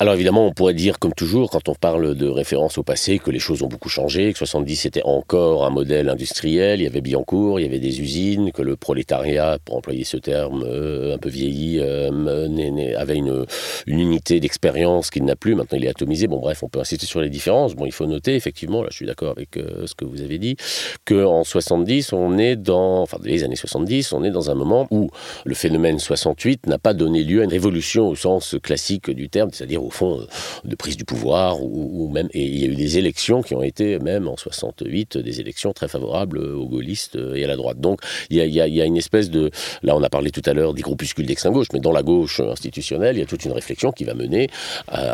alors 0.00 0.14
évidemment, 0.14 0.46
on 0.46 0.52
pourrait 0.52 0.72
dire, 0.72 0.98
comme 0.98 1.12
toujours, 1.12 1.50
quand 1.50 1.68
on 1.68 1.74
parle 1.74 2.14
de 2.14 2.26
référence 2.26 2.78
au 2.78 2.82
passé, 2.82 3.18
que 3.18 3.30
les 3.30 3.38
choses 3.38 3.62
ont 3.62 3.66
beaucoup 3.66 3.90
changé, 3.90 4.32
que 4.32 4.38
70 4.38 4.76
c'était 4.76 5.02
encore 5.04 5.66
un 5.66 5.68
modèle 5.68 6.08
industriel, 6.08 6.80
il 6.80 6.84
y 6.84 6.86
avait 6.86 7.02
Billancourt, 7.02 7.60
il 7.60 7.64
y 7.64 7.66
avait 7.66 7.80
des 7.80 8.00
usines, 8.00 8.50
que 8.50 8.62
le 8.62 8.76
prolétariat, 8.76 9.58
pour 9.62 9.76
employer 9.76 10.04
ce 10.04 10.16
terme 10.16 10.64
euh, 10.66 11.14
un 11.14 11.18
peu 11.18 11.28
vieilli, 11.28 11.80
euh, 11.80 12.96
avait 12.96 13.16
une, 13.16 13.44
une 13.86 14.00
unité 14.00 14.40
d'expérience 14.40 15.10
qu'il 15.10 15.26
n'a 15.26 15.36
plus, 15.36 15.54
maintenant 15.54 15.76
il 15.76 15.84
est 15.84 15.90
atomisé. 15.90 16.28
Bon 16.28 16.38
bref, 16.38 16.62
on 16.62 16.70
peut 16.70 16.80
insister 16.80 17.04
sur 17.04 17.20
les 17.20 17.28
différences. 17.28 17.74
Bon, 17.74 17.84
il 17.84 17.92
faut 17.92 18.06
noter, 18.06 18.34
effectivement, 18.36 18.82
là 18.82 18.88
je 18.90 18.96
suis 18.96 19.06
d'accord 19.06 19.32
avec 19.32 19.58
euh, 19.58 19.86
ce 19.86 19.94
que 19.94 20.06
vous 20.06 20.22
avez 20.22 20.38
dit, 20.38 20.56
qu'en 21.04 21.44
70, 21.44 22.14
on 22.14 22.38
est 22.38 22.56
dans, 22.56 23.02
enfin 23.02 23.18
les 23.22 23.44
années 23.44 23.54
70, 23.54 24.14
on 24.14 24.24
est 24.24 24.30
dans 24.30 24.50
un 24.50 24.54
moment 24.54 24.88
où 24.90 25.10
le 25.44 25.54
phénomène 25.54 25.98
68 25.98 26.68
n'a 26.68 26.78
pas 26.78 26.94
donné 26.94 27.22
lieu 27.22 27.42
à 27.42 27.44
une 27.44 27.50
révolution 27.50 28.08
au 28.08 28.16
sens 28.16 28.56
classique 28.62 29.10
du 29.10 29.28
terme, 29.28 29.50
c'est-à-dire 29.52 29.89
au 29.90 29.92
fond, 29.92 30.20
euh, 30.20 30.26
de 30.64 30.76
prise 30.76 30.96
du 30.96 31.04
pouvoir, 31.04 31.62
ou, 31.62 32.08
même, 32.08 32.28
et 32.32 32.44
il 32.44 32.58
y 32.58 32.64
a 32.64 32.68
eu 32.68 32.76
des 32.76 32.98
élections 32.98 33.42
qui 33.42 33.54
ont 33.54 33.62
été, 33.62 33.98
même 33.98 34.28
en 34.28 34.36
68, 34.36 35.18
des 35.18 35.40
élections 35.40 35.72
très 35.72 35.88
favorables 35.88 36.38
aux 36.38 36.66
gaullistes 36.66 37.18
et 37.34 37.44
à 37.44 37.48
la 37.48 37.56
droite. 37.56 37.80
Donc, 37.80 38.00
il 38.30 38.38
y 38.38 38.60
a, 38.60 38.84
une 38.84 38.96
espèce 38.96 39.30
de, 39.30 39.50
là, 39.82 39.96
on 39.96 40.02
a 40.02 40.08
parlé 40.08 40.30
tout 40.30 40.42
à 40.46 40.54
l'heure 40.54 40.74
des 40.74 40.82
groupuscules 40.82 41.26
d'extrême 41.26 41.52
gauche, 41.52 41.68
mais 41.72 41.80
dans 41.80 41.92
la 41.92 42.02
gauche 42.02 42.40
institutionnelle, 42.40 43.16
il 43.16 43.20
y 43.20 43.22
a 43.22 43.26
toute 43.26 43.44
une 43.44 43.52
réflexion 43.52 43.92
qui 43.92 44.04
va 44.04 44.14
mener 44.14 44.48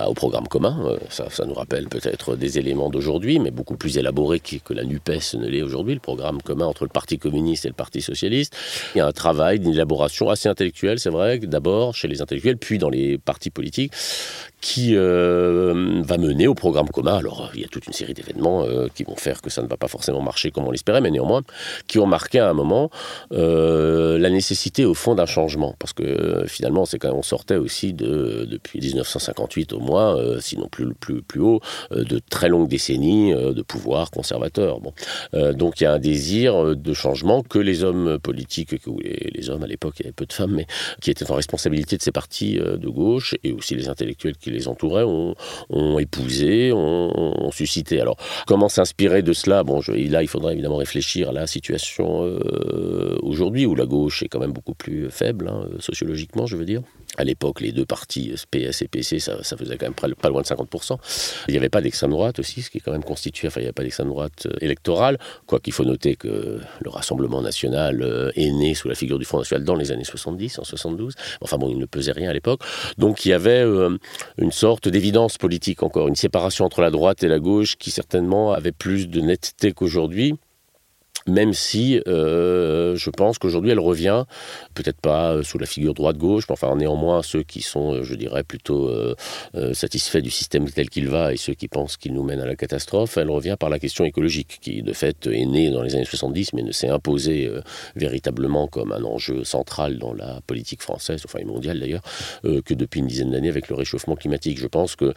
au 0.07 0.15
programme 0.15 0.49
commun. 0.49 0.79
Euh, 0.85 0.99
ça, 1.11 1.29
ça 1.31 1.45
nous 1.45 1.55
rappelle 1.55 1.89
peut-être 1.89 2.37
des 2.37 2.59
éléments 2.59 2.91
d'aujourd'hui, 2.91 3.39
mais 3.39 3.51
beaucoup 3.51 3.77
plus 3.77 3.99
élaborés 3.99 4.41
que 4.41 4.75
la 4.75 4.85
NUPES 4.85 5.35
ne 5.35 5.49
l'est 5.49 5.63
aujourd'hui, 5.63 5.95
le 5.95 6.01
programme 6.01 6.43
commun 6.43 6.67
entre 6.67 6.85
le 6.85 6.91
Parti 6.91 7.19
communiste 7.19 7.65
et 7.65 7.69
le 7.69 7.75
Parti 7.75 8.01
socialiste. 8.01 8.57
Il 8.95 8.99
y 8.99 9.01
a 9.01 9.07
un 9.07 9.13
travail 9.13 9.61
d'élaboration 9.61 10.29
assez 10.29 10.49
intellectuelle, 10.49 10.99
c'est 10.99 11.11
vrai, 11.11 11.39
d'abord 11.39 11.95
chez 11.95 12.09
les 12.09 12.23
intellectuels, 12.23 12.59
puis 12.59 12.79
dans 12.79 12.91
les 12.91 13.19
partis 13.19 13.51
politiques, 13.51 13.93
qui 14.67 14.97
euh, 14.97 16.03
va 16.03 16.19
mener 16.19 16.49
au 16.49 16.55
programme 16.55 16.89
commun. 16.89 17.17
Alors, 17.19 17.53
il 17.55 17.61
y 17.61 17.65
a 17.65 17.69
toute 17.69 17.87
une 17.87 17.93
série 17.93 18.15
d'événements 18.15 18.65
euh, 18.65 18.89
qui 18.93 19.05
vont 19.05 19.15
faire 19.15 19.41
que 19.41 19.49
ça 19.49 19.63
ne 19.63 19.69
va 19.69 19.77
pas 19.77 19.87
forcément 19.87 20.21
marcher 20.21 20.51
comme 20.51 20.67
on 20.67 20.73
l'espérait, 20.73 21.01
mais 21.01 21.13
néanmoins, 21.13 21.43
qui 21.87 22.01
ont 22.01 22.07
marqué 22.07 22.41
à 22.41 22.51
un 22.51 22.53
moment 22.53 22.91
euh, 23.31 24.19
la 24.19 24.29
nécessité, 24.29 24.85
au 24.85 24.95
fond, 24.95 25.15
d'un 25.15 25.25
changement. 25.25 25.77
Parce 25.79 25.93
que 25.93 26.47
finalement, 26.49 26.85
c'est 26.85 26.99
quand 26.99 27.13
on 27.13 27.23
sortait 27.23 27.55
aussi 27.55 27.93
de, 27.93 28.45
depuis 28.51 28.81
1958 28.81 29.73
au 29.73 29.79
moins, 29.79 30.17
sinon 30.41 30.67
plus, 30.67 30.93
plus, 30.95 31.23
plus 31.23 31.41
haut, 31.41 31.61
de 31.93 32.21
très 32.29 32.49
longues 32.49 32.69
décennies 32.69 33.33
de 33.33 33.63
pouvoir 33.63 34.11
conservateur. 34.11 34.81
Bon. 34.81 34.93
donc, 35.53 35.81
il 35.81 35.85
y 35.85 35.87
a 35.87 35.93
un 35.93 36.01
désir 36.01 36.75
de 36.75 36.93
changement 36.93 37.43
que 37.43 37.61
les 37.61 37.85
hommes 37.85 38.19
politiques, 38.19 38.81
que 38.81 38.91
les, 39.01 39.31
les 39.33 39.49
hommes 39.49 39.63
à 39.63 39.69
l'époque, 39.69 39.95
il 40.01 40.03
y 40.03 40.07
avait 40.07 40.13
peu 40.13 40.27
de 40.27 40.33
femmes, 40.33 40.55
mais 40.57 40.67
qui 41.01 41.13
étaient 41.13 41.31
en 41.31 41.37
responsabilité 41.37 41.97
de 41.97 42.03
ces 42.03 42.13
partis 42.13 42.57
de 42.57 42.89
gauche, 42.89 43.37
et 43.45 43.53
aussi 43.53 43.77
les 43.77 43.89
intellectuels 43.89 44.37
qui 44.37 44.51
les 44.56 44.56
entouraient 44.69 45.05
ont, 45.05 45.99
épousé, 45.99 46.73
ont, 46.73 47.51
suscité. 47.53 48.01
Alors, 48.01 48.17
comment 48.47 48.69
s'inspirer 48.69 49.23
de 49.23 49.33
cela? 49.33 49.63
Bon, 49.63 49.81
là, 49.89 50.23
il 50.23 50.29
faudrait 50.29 50.53
évidemment 50.55 50.77
réfléchir 50.77 51.31
à 51.31 51.33
la 51.33 51.47
situation 51.47 52.25
euh, 52.25 53.17
aujourd'hui, 53.23 53.67
où 53.67 53.75
la 53.75 53.87
gauche 53.87 54.23
est 54.23 54.29
quand 54.29 54.41
même 54.41 54.53
beaucoup 54.53 54.75
plus 54.75 55.11
faible, 55.11 55.49
hein, 55.49 55.69
sociologiquement, 55.79 56.47
je 56.47 56.57
veux 56.57 56.65
dire. 56.65 56.83
À 57.17 57.25
l'époque, 57.25 57.61
les 57.61 57.73
deux 57.73 57.87
partis, 57.87 58.35
PS 58.51 58.83
et 58.83 58.89
PC, 58.89 59.19
ça, 59.19 59.37
faisait 59.43 59.77
quand 59.77 59.87
même 59.87 60.15
pas 60.15 60.29
loin 60.29 60.43
de 60.43 60.47
50%. 60.47 60.97
Il 61.49 61.53
n'y 61.53 61.59
avait 61.59 61.69
pas 61.69 61.81
d'extrême 61.81 62.11
droite 62.11 62.39
aussi, 62.39 62.63
ce 62.63 62.71
qui 62.71 62.79
est 62.79 62.81
quand 62.81 62.93
même 62.93 63.05
constitué, 63.05 63.49
enfin, 63.49 63.61
il 63.61 63.65
n'y 63.65 63.69
avait 63.69 63.73
pas 63.73 63.83
d'extrême 63.83 64.09
droite 64.09 64.47
euh, 64.47 64.57
électorale, 64.61 65.19
quoi 65.47 65.61
qu'il 65.61 65.73
faut 65.73 65.85
noter 65.85 66.17
que 66.17 66.61
le 66.81 66.91
Rassemblement 66.91 67.43
national 67.43 68.03
euh, 68.03 68.31
est 68.37 68.51
né 68.51 68.75
sous 68.75 68.89
la 68.89 68.95
figure 68.95 69.19
du 69.19 69.25
Front 69.25 69.39
national 69.39 69.65
dans 69.65 69.75
les 69.75 69.93
années 69.93 70.05
70, 70.05 70.59
en 70.59 70.65
72. 70.65 71.15
Enfin 71.41 71.59
bon, 71.59 71.69
il 71.71 71.79
ne 71.79 71.87
pesait 71.87 72.13
rien 72.13 72.31
à 72.31 72.33
l'époque. 72.33 72.61
Donc 72.99 73.25
il 73.25 73.31
y 73.31 73.33
avait 73.33 73.65
une 74.39 74.53
sorte 74.53 74.89
d'évidence 74.89 75.39
politique 75.39 75.83
encore, 75.83 76.09
une 76.09 76.17
séparation 76.17 76.65
entre 76.65 76.81
la 76.81 76.91
droite 76.91 77.23
et 77.23 77.29
la 77.29 77.39
gauche 77.39 77.77
qui 77.77 77.91
certainement 77.91 78.53
avait 78.53 78.73
plus 78.73 79.09
de 79.09 79.21
netteté 79.21 79.73
qu'aujourd'hui 79.73 80.35
même 81.27 81.53
si 81.53 82.01
euh, 82.07 82.97
je 82.97 83.11
pense 83.11 83.39
qu'aujourd'hui 83.39 83.71
elle 83.71 83.81
revient, 83.81 84.25
peut-être 84.75 85.01
pas 85.01 85.33
euh, 85.33 85.43
sous 85.43 85.59
la 85.59 85.67
figure 85.67 85.95
droite-gauche, 85.95 86.45
mais 86.49 86.53
enfin 86.53 86.75
néanmoins 86.77 87.23
ceux 87.23 87.43
qui 87.43 87.63
sont, 87.63 87.95
euh, 87.95 88.03
je 88.03 88.15
dirais, 88.15 88.43
plutôt 88.43 88.91
satisfaits 89.73 90.19
du 90.19 90.31
système 90.31 90.69
tel 90.71 90.89
qu'il 90.91 91.09
va 91.09 91.33
et 91.33 91.37
ceux 91.37 91.55
qui 91.55 91.69
pensent 91.69 91.97
qu'il 91.97 92.13
nous 92.13 92.23
mène 92.23 92.41
à 92.41 92.47
la 92.47 92.57
catastrophe, 92.57 93.17
elle 93.17 93.31
revient 93.31 93.57
par 93.59 93.71
la 93.71 93.79
question 93.79 94.05
écologique, 94.05 94.59
qui 94.61 94.83
de 94.83 94.93
fait 94.93 95.27
est 95.27 95.47
née 95.47 95.71
dans 95.71 95.83
les 95.83 95.95
années 95.95 96.05
70, 96.05 96.53
mais 96.53 96.63
ne 96.63 96.73
s'est 96.73 96.89
imposée 96.89 97.51
véritablement 97.95 98.67
comme 98.69 98.93
un 98.93 99.03
enjeu 99.05 99.45
central 99.45 99.99
dans 99.99 100.13
la 100.13 100.41
politique 100.47 100.83
française, 100.83 101.23
enfin 101.25 101.39
et 101.39 101.45
mondiale 101.45 101.81
d'ailleurs, 101.81 102.03
que 102.43 102.75
depuis 102.75 103.01
une 103.01 103.07
dizaine 103.07 103.31
d'années 103.31 103.49
avec 103.49 103.69
le 103.69 103.75
réchauffement 103.75 104.17
climatique. 104.17 104.59
Je 104.59 104.67
pense 104.67 104.97
que 104.97 105.15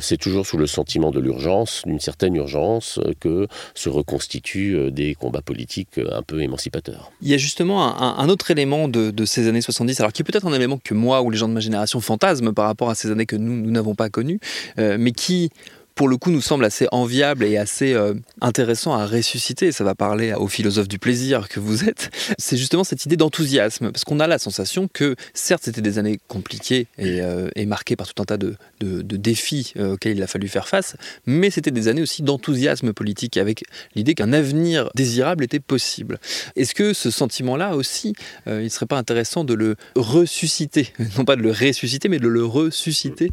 c'est 0.00 0.18
toujours 0.18 0.46
sous 0.46 0.58
le 0.58 0.66
sentiment 0.66 1.10
de 1.10 1.20
l'urgence, 1.20 1.82
d'une 1.86 2.00
certaine 2.00 2.36
urgence, 2.36 3.00
que 3.20 3.46
se 3.74 3.88
reconstituent 3.88 4.90
des 4.90 5.13
combat 5.14 5.42
politique 5.42 5.98
euh, 5.98 6.18
un 6.18 6.22
peu 6.22 6.42
émancipateur. 6.42 7.10
Il 7.22 7.28
y 7.28 7.34
a 7.34 7.36
justement 7.36 8.18
un, 8.18 8.28
autre 8.28 8.50
élément 8.50 8.88
de, 8.88 9.24
ces 9.24 9.48
années 9.48 9.60
70, 9.60 10.00
alors 10.00 10.12
qui 10.12 10.22
est 10.22 10.24
peut-être 10.24 10.46
un 10.46 10.52
élément 10.52 10.78
que 10.82 10.94
moi 10.94 11.22
ou 11.22 11.30
les 11.30 11.38
gens 11.38 11.48
de 11.48 11.54
ma 11.54 11.60
génération 11.60 12.00
fantasment 12.00 12.52
par 12.52 12.66
rapport 12.66 12.90
à 12.90 12.94
ces 12.94 13.10
années 13.10 13.26
que 13.26 13.36
nous, 13.36 13.54
nous 13.54 13.70
n'avons 13.70 13.94
pas 13.94 14.10
connues, 14.10 14.40
euh, 14.78 14.96
mais 14.98 15.12
qui 15.12 15.50
pour 15.94 16.08
le 16.08 16.16
coup, 16.16 16.30
nous 16.30 16.40
semble 16.40 16.64
assez 16.64 16.88
enviable 16.90 17.44
et 17.44 17.56
assez 17.56 17.94
euh, 17.94 18.14
intéressant 18.40 18.94
à 18.94 19.06
ressusciter. 19.06 19.70
Ça 19.70 19.84
va 19.84 19.94
parler 19.94 20.32
aux 20.34 20.48
philosophes 20.48 20.88
du 20.88 20.98
plaisir 20.98 21.48
que 21.48 21.60
vous 21.60 21.84
êtes. 21.84 22.10
C'est 22.38 22.56
justement 22.56 22.84
cette 22.84 23.04
idée 23.06 23.16
d'enthousiasme, 23.16 23.92
parce 23.92 24.04
qu'on 24.04 24.18
a 24.20 24.26
la 24.26 24.38
sensation 24.38 24.88
que, 24.92 25.14
certes, 25.34 25.62
c'était 25.64 25.80
des 25.80 25.98
années 25.98 26.18
compliquées 26.28 26.88
et, 26.98 27.20
euh, 27.20 27.48
marquées 27.66 27.96
par 27.96 28.12
tout 28.12 28.20
un 28.20 28.24
tas 28.24 28.36
de, 28.36 28.56
défis 28.80 29.72
euh, 29.76 29.94
auxquels 29.94 30.16
il 30.16 30.22
a 30.22 30.26
fallu 30.26 30.48
faire 30.48 30.68
face, 30.68 30.96
mais 31.26 31.50
c'était 31.50 31.70
des 31.70 31.88
années 31.88 32.02
aussi 32.02 32.22
d'enthousiasme 32.22 32.92
politique, 32.92 33.36
avec 33.36 33.64
l'idée 33.94 34.14
qu'un 34.14 34.32
avenir 34.32 34.90
désirable 34.94 35.44
était 35.44 35.60
possible. 35.60 36.18
Est-ce 36.56 36.74
que 36.74 36.92
ce 36.92 37.10
sentiment-là 37.10 37.76
aussi, 37.76 38.14
il 38.46 38.64
ne 38.64 38.68
serait 38.68 38.86
pas 38.86 38.98
intéressant 38.98 39.44
de 39.44 39.54
le 39.54 39.76
ressusciter, 39.96 40.92
non 41.18 41.24
pas 41.24 41.36
de 41.36 41.42
le 41.42 41.50
ressusciter, 41.50 42.08
mais 42.08 42.18
de 42.18 42.28
le 42.28 42.44
ressusciter 42.44 43.30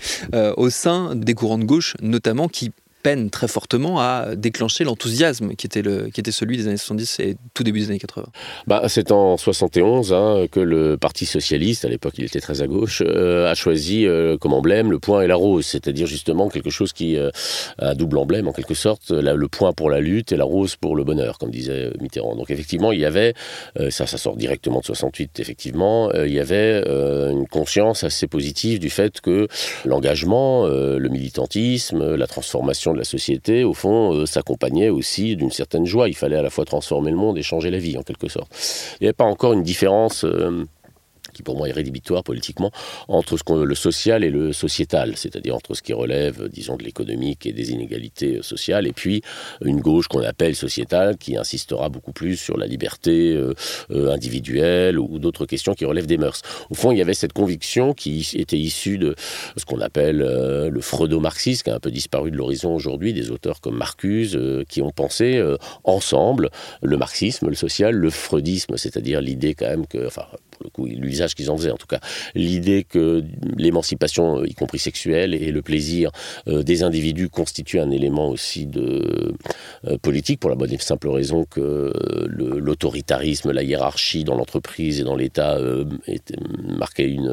au 0.56 0.70
sein 0.70 1.16
des 1.16 1.34
courants 1.34 1.58
de 1.58 1.66
gauche, 1.66 1.96
notamment 2.02 2.48
qui 2.52 2.72
peine 3.02 3.30
très 3.30 3.48
fortement 3.48 4.00
à 4.00 4.36
déclencher 4.36 4.84
l'enthousiasme 4.84 5.56
qui 5.56 5.68
était, 5.68 5.82
le, 5.82 6.10
qui 6.10 6.20
était 6.20 6.32
celui 6.32 6.58
des 6.58 6.68
années 6.68 6.78
70 6.78 7.20
et 7.20 7.36
tout 7.54 7.64
début 7.64 7.80
des 7.80 7.90
années 7.90 8.00
80. 8.00 8.28
Bah, 8.68 8.84
c'est 8.88 9.12
en 9.12 9.38
71 9.38 10.14
hein, 10.14 10.46
que 10.52 10.60
le 10.60 10.98
Parti 10.98 11.26
socialiste, 11.26 11.86
à 11.86 11.90
l'époque 11.90 12.14
il 12.18 12.26
était 12.26 12.40
très 12.40 12.62
à 12.62 12.68
gauche, 12.68 13.02
euh, 13.06 13.50
a 13.50 13.56
choisi 13.56 14.06
euh, 14.06 14.38
comme 14.38 14.54
emblème 14.54 14.92
le 14.92 15.00
point 15.00 15.22
et 15.22 15.28
la 15.28 15.36
rose, 15.36 15.66
c'est-à-dire 15.66 16.08
justement 16.08 16.50
quelque 16.50 16.70
chose 16.70 16.94
qui 16.94 17.18
a 17.18 17.22
euh, 17.22 17.32
un 17.80 17.96
double 17.96 18.18
emblème 18.18 18.48
en 18.48 18.54
quelque 18.54 18.74
sorte, 18.74 19.12
le 19.12 19.48
point 19.48 19.74
pour 19.74 19.90
la 19.90 20.00
lutte 20.00 20.32
et 20.32 20.38
la 20.38 20.44
rose 20.44 20.76
pour 20.76 20.96
le 20.96 21.04
bonheur, 21.04 21.38
comme 21.38 21.52
disait 21.52 21.92
Mitterrand. 22.00 22.36
Donc 22.36 22.52
effectivement, 22.52 22.92
il 22.92 23.00
y 23.00 23.06
avait, 23.06 23.34
ça, 23.90 24.08
ça 24.08 24.18
sort 24.18 24.36
directement 24.36 24.80
de 24.80 24.86
68, 24.86 25.40
effectivement, 25.40 26.12
il 26.14 26.32
y 26.32 26.40
avait 26.40 26.84
une 27.32 27.48
conscience 27.48 28.04
assez 28.04 28.28
positive 28.28 28.80
du 28.80 28.90
fait 28.90 29.22
que 29.22 29.48
l'engagement, 29.86 30.68
le 30.68 31.10
militantisme, 31.10 32.16
la 32.16 32.28
transformation 32.28 32.91
de 32.94 32.98
la 32.98 33.04
société, 33.04 33.64
au 33.64 33.74
fond, 33.74 34.14
euh, 34.14 34.26
s'accompagnait 34.26 34.90
aussi 34.90 35.36
d'une 35.36 35.52
certaine 35.52 35.86
joie. 35.86 36.10
Il 36.10 36.16
fallait 36.16 36.36
à 36.36 36.42
la 36.42 36.50
fois 36.50 36.66
transformer 36.66 37.12
le 37.12 37.18
monde 37.18 37.38
et 37.38 37.44
changer 37.44 37.72
la 37.72 37.78
vie, 37.78 37.98
en 37.98 38.04
quelque 38.04 38.28
sorte. 38.28 38.52
Il 39.00 39.04
n'y 39.04 39.08
avait 39.08 39.14
pas 39.14 39.26
encore 39.26 39.54
une 39.54 39.64
différence. 39.64 40.24
Euh, 40.24 40.66
pour 41.42 41.58
moi 41.58 41.70
est 41.70 41.74
rédhibitoire 41.74 42.24
politiquement, 42.24 42.72
entre 43.08 43.38
ce 43.38 43.42
le 43.52 43.76
social 43.76 44.24
et 44.24 44.30
le 44.30 44.54
sociétal, 44.54 45.14
c'est-à-dire 45.16 45.56
entre 45.56 45.74
ce 45.74 45.82
qui 45.82 45.94
relève, 45.94 46.48
disons, 46.48 46.78
de 46.78 46.84
l'économique 46.84 47.46
et 47.46 47.54
des 47.54 47.72
inégalités 47.72 48.38
euh, 48.38 48.42
sociales, 48.42 48.88
et 48.88 48.94
puis 48.94 49.22
une 49.64 49.82
gauche 49.82 50.08
qu'on 50.08 50.24
appelle 50.24 50.56
sociétale, 50.56 51.18
qui 51.18 51.38
insistera 51.38 51.90
beaucoup 51.90 52.14
plus 52.14 52.38
sur 52.38 52.58
la 52.58 52.68
liberté 52.68 53.34
euh, 53.34 53.54
euh, 53.92 54.12
individuelle 54.12 55.00
ou 55.00 55.20
d'autres 55.20 55.46
questions 55.46 55.74
qui 55.74 55.86
relèvent 55.86 56.08
des 56.08 56.18
mœurs. 56.18 56.42
Au 56.70 56.76
fond, 56.76 56.92
il 56.92 56.98
y 56.98 57.02
avait 57.02 57.14
cette 57.14 57.34
conviction 57.34 57.94
qui 57.94 58.28
était 58.36 58.58
issue 58.58 58.98
de 58.98 59.16
ce 59.58 59.66
qu'on 59.66 59.82
appelle 59.82 60.18
le 60.18 60.82
freudo-marxisme, 60.82 61.64
qui 61.64 61.70
a 61.70 61.76
un 61.76 61.80
peu 61.80 61.92
disparu 61.92 62.32
de 62.32 62.38
l'horizon 62.38 62.74
aujourd'hui, 62.74 63.14
des 63.14 63.32
auteurs 63.32 63.62
comme 63.62 63.78
Marcuse, 63.78 64.40
qui 64.70 64.82
ont 64.82 64.92
pensé 64.92 65.42
ensemble 65.84 66.50
le 66.82 66.98
marxisme, 66.98 67.50
le 67.50 67.56
social, 67.56 67.96
le 67.96 68.10
freudisme, 68.10 68.78
c'est-à-dire 68.78 69.22
l'idée 69.22 69.54
quand 69.54 69.68
même 69.68 69.88
que, 69.88 70.10
l'usage 70.86 71.36
qu'ils 71.36 71.50
en 71.52 71.58
faisaient 71.58 71.72
en 71.72 71.78
tout 71.78 71.88
cas, 71.88 72.00
l'idée 72.36 72.84
que 72.84 73.24
l'émancipation, 73.58 74.40
euh, 74.40 74.48
y 74.48 74.54
compris 74.54 74.80
sexuelle, 74.80 75.34
et 75.34 75.52
le 75.52 75.62
plaisir 75.62 76.12
euh, 76.48 76.64
des 76.64 76.84
individus 76.84 77.30
constituent 77.30 77.80
un 77.80 77.92
élément 77.92 78.30
aussi 78.30 78.66
de 78.66 79.34
euh, 79.88 79.98
politique 79.98 80.40
pour 80.40 80.50
la 80.50 80.56
bonne 80.56 80.72
et 80.72 80.78
simple 80.78 81.10
raison 81.10 81.46
que 81.46 81.94
l'autoritarisme, 82.28 83.52
la 83.52 83.64
hiérarchie 83.64 84.24
dans 84.24 84.36
l'entreprise 84.36 85.00
et 85.00 85.04
dans 85.04 85.16
l'État 85.16 85.60
marquait 86.68 87.08
une, 87.08 87.30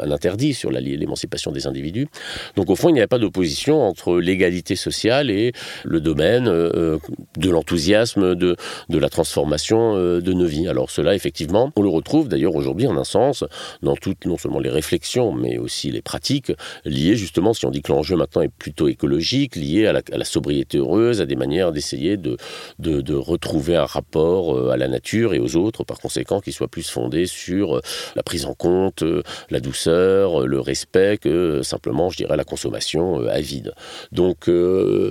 un 0.00 0.10
interdit 0.10 0.54
sur 0.54 0.70
l'émancipation 0.70 1.52
des 1.52 1.66
individus. 1.66 2.08
Donc 2.56 2.70
au 2.70 2.76
fond, 2.76 2.88
il 2.88 2.94
n'y 2.94 3.00
avait 3.00 3.06
pas 3.06 3.18
d'opposition 3.18 3.82
entre 3.82 4.18
l'égalité 4.18 4.76
sociale 4.76 5.30
et 5.30 5.52
le 5.84 6.00
domaine 6.00 6.44
de 6.44 7.50
l'enthousiasme, 7.50 8.34
de, 8.34 8.56
de 8.88 8.98
la 8.98 9.08
transformation 9.08 9.96
de 9.96 10.32
nos 10.32 10.46
vies. 10.46 10.68
Alors 10.68 10.90
cela, 10.90 11.14
effectivement, 11.14 11.72
on 11.76 11.82
le 11.82 11.88
retrouve 11.88 12.28
d'ailleurs 12.28 12.41
aujourd'hui 12.50 12.86
en 12.86 12.96
un 12.96 13.04
sens 13.04 13.44
dans 13.82 13.96
toutes, 13.96 14.26
non 14.26 14.36
seulement 14.36 14.60
les 14.60 14.70
réflexions, 14.70 15.32
mais 15.32 15.58
aussi 15.58 15.90
les 15.90 16.02
pratiques 16.02 16.52
liées 16.84 17.16
justement, 17.16 17.54
si 17.54 17.66
on 17.66 17.70
dit 17.70 17.82
que 17.82 17.92
l'enjeu 17.92 18.16
maintenant 18.16 18.42
est 18.42 18.48
plutôt 18.48 18.88
écologique, 18.88 19.56
lié 19.56 19.86
à 19.86 19.92
la, 19.92 20.24
sobriété 20.24 20.78
heureuse, 20.78 21.20
à 21.20 21.26
des 21.26 21.36
manières 21.36 21.72
d'essayer 21.72 22.16
de, 22.16 22.36
de, 22.78 23.14
retrouver 23.14 23.76
un 23.76 23.84
rapport 23.84 24.56
euh, 24.56 24.70
à 24.70 24.76
la 24.76 24.88
nature 24.88 25.34
et 25.34 25.38
aux 25.38 25.56
autres, 25.56 25.84
par 25.84 26.00
conséquent, 26.00 26.40
qui 26.40 26.52
soit 26.52 26.68
plus 26.68 26.88
fondé 26.88 27.26
sur 27.26 27.76
euh, 27.76 27.80
la 28.16 28.22
prise 28.22 28.46
en 28.46 28.54
compte, 28.54 29.02
euh, 29.02 29.22
la 29.50 29.60
douceur, 29.60 30.46
le 30.46 30.60
respect, 30.60 31.18
que 31.18 31.62
simplement, 31.62 32.10
je 32.10 32.16
dirais, 32.16 32.36
la 32.36 32.44
consommation 32.44 33.26
avide. 33.28 33.74
Donc, 34.10 34.50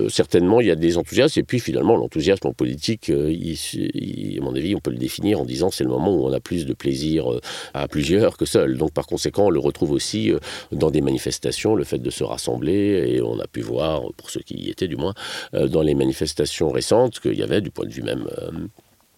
certainement, 0.08 0.60
il 0.60 0.66
y 0.66 0.70
a 0.70 0.74
des 0.74 0.98
enthousiasmes, 0.98 1.40
et 1.40 1.42
puis 1.42 1.60
finalement, 1.60 1.96
l'enthousiasme 1.96 2.46
en 2.46 2.52
politique, 2.52 3.10
à 3.10 4.42
mon 4.42 4.54
avis, 4.54 4.74
on 4.74 4.80
peut 4.80 4.90
le 4.90 4.98
définir 4.98 5.40
en 5.40 5.44
disant 5.44 5.70
c'est 5.70 5.84
le 5.84 5.90
moment 5.90 6.14
où 6.14 6.26
on 6.26 6.32
a 6.32 6.40
plus 6.40 6.66
de 6.66 6.74
plaisir 6.74 7.21
euh, 7.30 7.40
à 7.74 7.88
plusieurs 7.88 8.36
que 8.36 8.44
seul. 8.44 8.76
Donc 8.76 8.92
par 8.92 9.06
conséquent, 9.06 9.46
on 9.46 9.50
le 9.50 9.60
retrouve 9.60 9.92
aussi 9.92 10.32
euh, 10.32 10.38
dans 10.72 10.90
des 10.90 11.00
manifestations, 11.00 11.74
le 11.74 11.84
fait 11.84 11.98
de 11.98 12.10
se 12.10 12.24
rassembler, 12.24 13.14
et 13.14 13.22
on 13.22 13.38
a 13.38 13.46
pu 13.46 13.60
voir, 13.60 14.02
pour 14.16 14.30
ceux 14.30 14.40
qui 14.40 14.54
y 14.54 14.70
étaient 14.70 14.88
du 14.88 14.96
moins, 14.96 15.14
euh, 15.54 15.68
dans 15.68 15.82
les 15.82 15.94
manifestations 15.94 16.70
récentes, 16.70 17.20
qu'il 17.20 17.34
y 17.34 17.42
avait 17.42 17.60
du 17.60 17.70
point 17.70 17.86
de 17.86 17.92
vue 17.92 18.02
même 18.02 18.26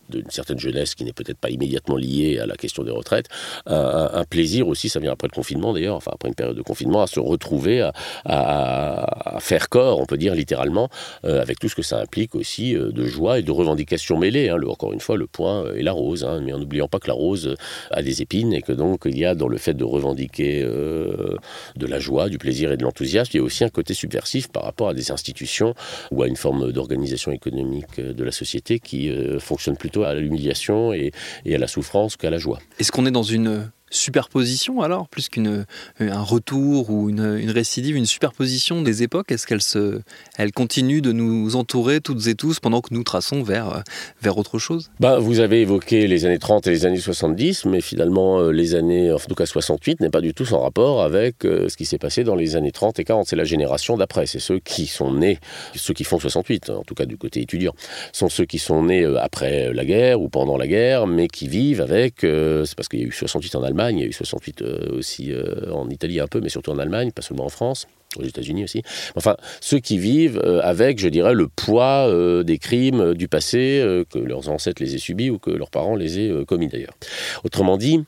d'une 0.08 0.30
certaine 0.30 0.58
jeunesse 0.58 0.94
qui 0.94 1.04
n'est 1.04 1.12
peut-être 1.12 1.38
pas 1.38 1.50
immédiatement 1.50 1.96
liée 1.96 2.38
à 2.38 2.46
la 2.46 2.56
question 2.56 2.82
des 2.84 2.90
retraites, 2.90 3.28
un, 3.66 4.24
plaisir 4.24 4.68
aussi, 4.68 4.88
ça 4.88 5.00
vient 5.00 5.12
après 5.12 5.28
le 5.28 5.34
confinement 5.34 5.72
d'ailleurs, 5.72 5.96
enfin 5.96 6.10
après 6.14 6.28
une 6.28 6.34
période 6.34 6.56
de 6.56 6.62
confinement, 6.62 7.02
à 7.02 7.06
se 7.06 7.20
retrouver, 7.20 7.88
à, 8.24 9.38
faire 9.40 9.68
corps, 9.68 10.00
on 10.00 10.06
peut 10.06 10.16
dire 10.16 10.34
littéralement, 10.34 10.88
euh, 11.24 11.40
avec 11.40 11.58
tout 11.58 11.68
ce 11.68 11.74
que 11.74 11.82
ça 11.82 12.00
implique 12.00 12.34
aussi 12.34 12.76
euh, 12.76 12.90
de 12.90 13.04
joie 13.04 13.38
et 13.38 13.42
de 13.42 13.50
revendications 13.50 14.18
mêlées. 14.18 14.48
Hein. 14.48 14.58
encore 14.66 14.92
une 14.92 15.00
fois, 15.00 15.16
le 15.16 15.26
point 15.26 15.72
est 15.74 15.82
la 15.82 15.92
rose, 15.92 16.24
hein, 16.24 16.40
mais 16.44 16.52
en 16.52 16.58
n'oubliant 16.58 16.88
pas 16.88 16.98
que 16.98 17.08
la 17.08 17.14
rose 17.14 17.56
a 17.90 18.02
des 18.02 18.22
épines 18.22 18.52
et 18.52 18.62
que 18.62 18.72
donc 18.72 19.02
il 19.04 19.18
y 19.18 19.24
a 19.24 19.34
dans 19.34 19.48
le 19.48 19.58
fait 19.58 19.74
de 19.74 19.84
revendiquer 19.84 20.62
euh, 20.62 21.36
de 21.76 21.86
la 21.86 21.98
joie, 21.98 22.28
du 22.28 22.38
plaisir 22.38 22.72
et 22.72 22.76
de 22.76 22.82
l'enthousiasme, 22.82 23.30
il 23.34 23.36
y 23.38 23.40
a 23.40 23.42
aussi 23.42 23.64
un 23.64 23.68
côté 23.68 23.94
subversif 23.94 24.48
par 24.48 24.64
rapport 24.64 24.88
à 24.88 24.94
des 24.94 25.10
institutions 25.10 25.74
ou 26.10 26.22
à 26.22 26.28
une 26.28 26.36
forme 26.36 26.72
d'organisation 26.72 27.32
économique 27.32 28.00
de 28.00 28.24
la 28.24 28.32
société 28.32 28.78
qui 28.78 29.10
fonctionne 29.38 29.76
plutôt 29.76 30.03
à 30.04 30.14
l'humiliation 30.14 30.92
et, 30.92 31.12
à 31.46 31.58
la 31.58 31.66
souffrance 31.66 32.16
qu'à 32.16 32.30
la 32.30 32.38
joie. 32.38 32.58
Est-ce 32.78 32.92
qu'on 32.92 33.06
est 33.06 33.10
dans 33.10 33.22
une 33.22 33.70
superposition 33.90 34.80
alors, 34.80 35.08
plus 35.08 35.28
qu'un 35.28 35.64
retour 36.00 36.90
ou 36.90 37.10
une, 37.10 37.50
récidive, 37.50 37.96
une 37.96 38.06
superposition 38.06 38.82
des 38.82 39.02
époques? 39.02 39.30
Est-ce 39.30 39.46
qu'elle 39.46 39.60
elle 40.36 40.52
continue 40.52 41.00
de 41.00 41.12
nous 41.12 41.56
entourer 41.56 42.00
toutes 42.00 42.26
et 42.26 42.34
tous 42.34 42.60
pendant 42.60 42.80
que 42.80 42.92
nous 42.92 43.04
traçons 43.04 43.42
vers, 43.42 43.82
vers 44.22 44.38
autre 44.38 44.58
chose? 44.58 44.90
Bah, 45.00 45.18
Vous 45.18 45.40
avez 45.40 45.62
évoqué 45.62 46.06
les 46.06 46.24
années 46.24 46.38
30 46.38 46.66
et 46.66 46.70
les 46.70 46.86
années 46.86 46.98
70, 46.98 47.66
mais 47.66 47.80
finalement 47.80 48.40
euh, 48.40 48.50
les 48.50 48.74
années, 48.74 49.12
en 49.12 49.18
tout 49.18 49.34
cas 49.34 49.46
68, 49.46 50.00
n'est 50.00 50.10
pas 50.10 50.20
du 50.20 50.34
tout 50.34 50.44
sans 50.44 50.60
rapport 50.60 51.02
avec 51.02 51.44
euh, 51.44 51.68
ce 51.68 51.76
qui 51.76 51.86
s'est 51.86 51.98
passé 51.98 52.24
dans 52.24 52.34
les 52.34 52.56
années 52.56 52.72
30 52.72 52.98
et 52.98 53.04
40. 53.04 53.26
C'est 53.26 53.36
la 53.36 53.44
génération 53.44 53.96
d'après, 53.96 54.26
c'est 54.26 54.40
ceux 54.40 54.58
qui 54.58 54.86
sont 54.86 55.12
nés, 55.12 55.38
ceux 55.74 55.94
qui 55.94 56.04
font 56.04 56.18
68, 56.18 56.70
en 56.70 56.82
tout 56.82 56.94
cas 56.94 57.06
du 57.06 57.16
côté 57.16 57.40
étudiant, 57.40 57.74
sont 58.12 58.28
ceux 58.28 58.44
qui 58.44 58.58
sont 58.58 58.84
nés 58.84 59.02
euh, 59.02 59.20
après 59.20 59.72
la 59.72 59.84
guerre 59.84 60.20
ou 60.20 60.28
pendant 60.28 60.56
la 60.56 60.66
guerre, 60.66 61.06
mais 61.06 61.28
qui 61.28 61.48
vivent 61.48 61.80
avec, 61.80 62.20
c'est 62.20 62.74
parce 62.74 62.88
qu'il 62.88 63.00
y 63.00 63.02
a 63.02 63.06
eu 63.06 63.12
68 63.12 63.56
en 63.56 63.62
Allemagne, 63.62 63.73
il 63.90 63.98
y 63.98 64.02
a 64.02 64.06
eu 64.06 64.12
68 64.12 64.62
euh, 64.62 64.98
aussi 64.98 65.32
euh, 65.32 65.72
en 65.72 65.88
Italie 65.88 66.20
un 66.20 66.26
peu, 66.26 66.40
mais 66.40 66.48
surtout 66.48 66.70
en 66.70 66.78
Allemagne, 66.78 67.12
pas 67.12 67.22
seulement 67.22 67.46
en 67.46 67.50
France 67.50 67.86
aux 68.16 68.22
États-Unis 68.22 68.62
aussi. 68.62 68.82
Enfin, 69.16 69.36
ceux 69.60 69.80
qui 69.80 69.98
vivent 69.98 70.40
euh, 70.44 70.60
avec, 70.62 71.00
je 71.00 71.08
dirais, 71.08 71.34
le 71.34 71.48
poids 71.48 72.08
des 72.44 72.58
crimes 72.58 73.14
du 73.14 73.26
passé, 73.26 74.04
que 74.10 74.18
leurs 74.18 74.48
ancêtres 74.48 74.82
les 74.82 74.94
aient 74.94 74.98
subis 74.98 75.30
ou 75.30 75.38
que 75.38 75.50
leurs 75.50 75.70
parents 75.70 75.96
les 75.96 76.20
aient 76.20 76.44
commis 76.44 76.68
d'ailleurs. 76.68 76.94
Autrement 77.42 77.76
dit, 77.76 78.04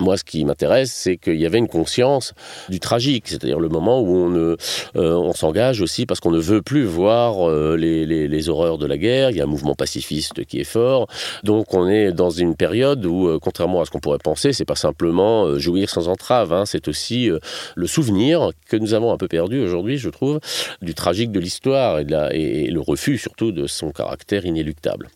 moi, 0.00 0.16
ce 0.16 0.24
qui 0.24 0.44
m'intéresse, 0.44 0.92
c'est 0.92 1.16
qu'il 1.16 1.40
y 1.40 1.46
avait 1.46 1.58
une 1.58 1.68
conscience 1.68 2.34
du 2.68 2.80
tragique, 2.80 3.28
c'est-à-dire 3.28 3.60
le 3.60 3.68
moment 3.68 4.00
où 4.00 4.16
on, 4.16 4.56
euh, 4.96 5.32
s'engage 5.34 5.80
aussi 5.80 6.04
parce 6.04 6.18
qu'on 6.18 6.32
ne 6.32 6.40
veut 6.40 6.62
plus 6.62 6.84
voir 6.84 7.48
euh, 7.48 7.76
les, 7.76 8.48
horreurs 8.48 8.76
de 8.76 8.86
la 8.86 8.98
guerre. 8.98 9.30
Il 9.30 9.36
y 9.36 9.40
a 9.40 9.44
un 9.44 9.48
mouvement 9.48 9.74
pacifiste 9.74 10.44
qui 10.44 10.58
est 10.58 10.64
fort, 10.64 11.06
donc 11.44 11.72
on 11.74 11.88
est 11.88 12.12
dans 12.12 12.30
une 12.30 12.56
période 12.56 13.06
où, 13.06 13.28
euh, 13.28 13.38
contrairement 13.40 13.80
à 13.80 13.84
ce 13.84 13.90
qu'on 13.90 14.00
pourrait 14.00 14.18
penser, 14.18 14.52
c'est 14.52 14.64
pas 14.64 14.74
simplement 14.74 15.58
jouir 15.58 15.88
sans 15.88 16.08
entrave, 16.08 16.52
hein, 16.52 16.66
c'est 16.66 16.88
aussi 16.88 17.30
le 17.76 17.86
souvenir 17.86 18.50
que 18.68 18.76
nous 18.76 18.94
avons 18.94 19.12
un 19.12 19.16
peu 19.16 19.28
perdu 19.28 19.60
aujourd'hui, 19.60 19.96
je 19.96 20.10
trouve, 20.10 20.40
du 20.82 20.94
tragique 20.94 21.30
de 21.30 21.40
l'histoire 21.40 22.00
et 22.00 22.66
le 22.70 22.80
refus 22.80 23.16
surtout 23.16 23.52
de 23.52 23.66
son 23.66 23.90
caractère 23.90 24.44
inéluctable. 24.44 25.08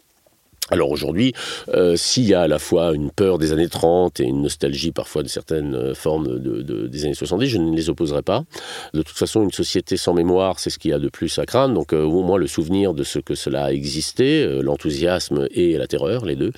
Alors 0.71 0.91
aujourd'hui, 0.91 1.33
euh, 1.75 1.97
s'il 1.97 2.25
y 2.25 2.35
a 2.35 2.43
à 2.43 2.49
la 2.49 2.59
fois 2.59 2.95
une 2.95 3.11
peur 3.11 3.39
des 3.39 3.53
années 3.53 3.69
30 3.69 4.21
et 4.21 4.25
une 4.25 4.43
nostalgie 4.43 4.93
parfois 4.93 5.23
de 5.23 5.29
certaines 5.29 5.75
euh, 5.75 5.95
formes 5.95 6.39
de, 6.39 6.87
des 6.87 7.05
années 7.07 7.15
70, 7.15 7.49
je 7.49 7.59
ne 7.59 7.75
les 7.75 7.89
opposerai 7.89 8.23
pas. 8.23 8.45
De 8.93 9.01
toute 9.01 9.17
façon, 9.17 9.43
une 9.43 9.51
société 9.51 9.97
sans 9.97 10.13
mémoire, 10.13 10.61
c'est 10.61 10.69
ce 10.69 10.79
qu'il 10.79 10.91
y 10.91 10.95
a 10.95 10.99
de 10.99 11.09
plus 11.09 11.39
à 11.39 11.47
craindre. 11.47 11.75
Donc 11.75 11.95
euh, 11.95 12.03
au 12.03 12.23
moins 12.23 12.37
le 12.37 12.47
souvenir 12.47 12.93
de 12.93 13.03
ce 13.03 13.19
que 13.19 13.35
cela 13.35 13.65
a 13.65 13.73
existé, 13.73 14.47
l'enthousiasme 14.63 15.49
et 15.53 15.79
la 15.79 15.87
terreur, 15.87 16.25
les 16.25 16.37
deux, 16.37 16.53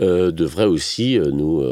devrait 0.00 0.66
aussi 0.66 1.18
nous, 1.18 1.62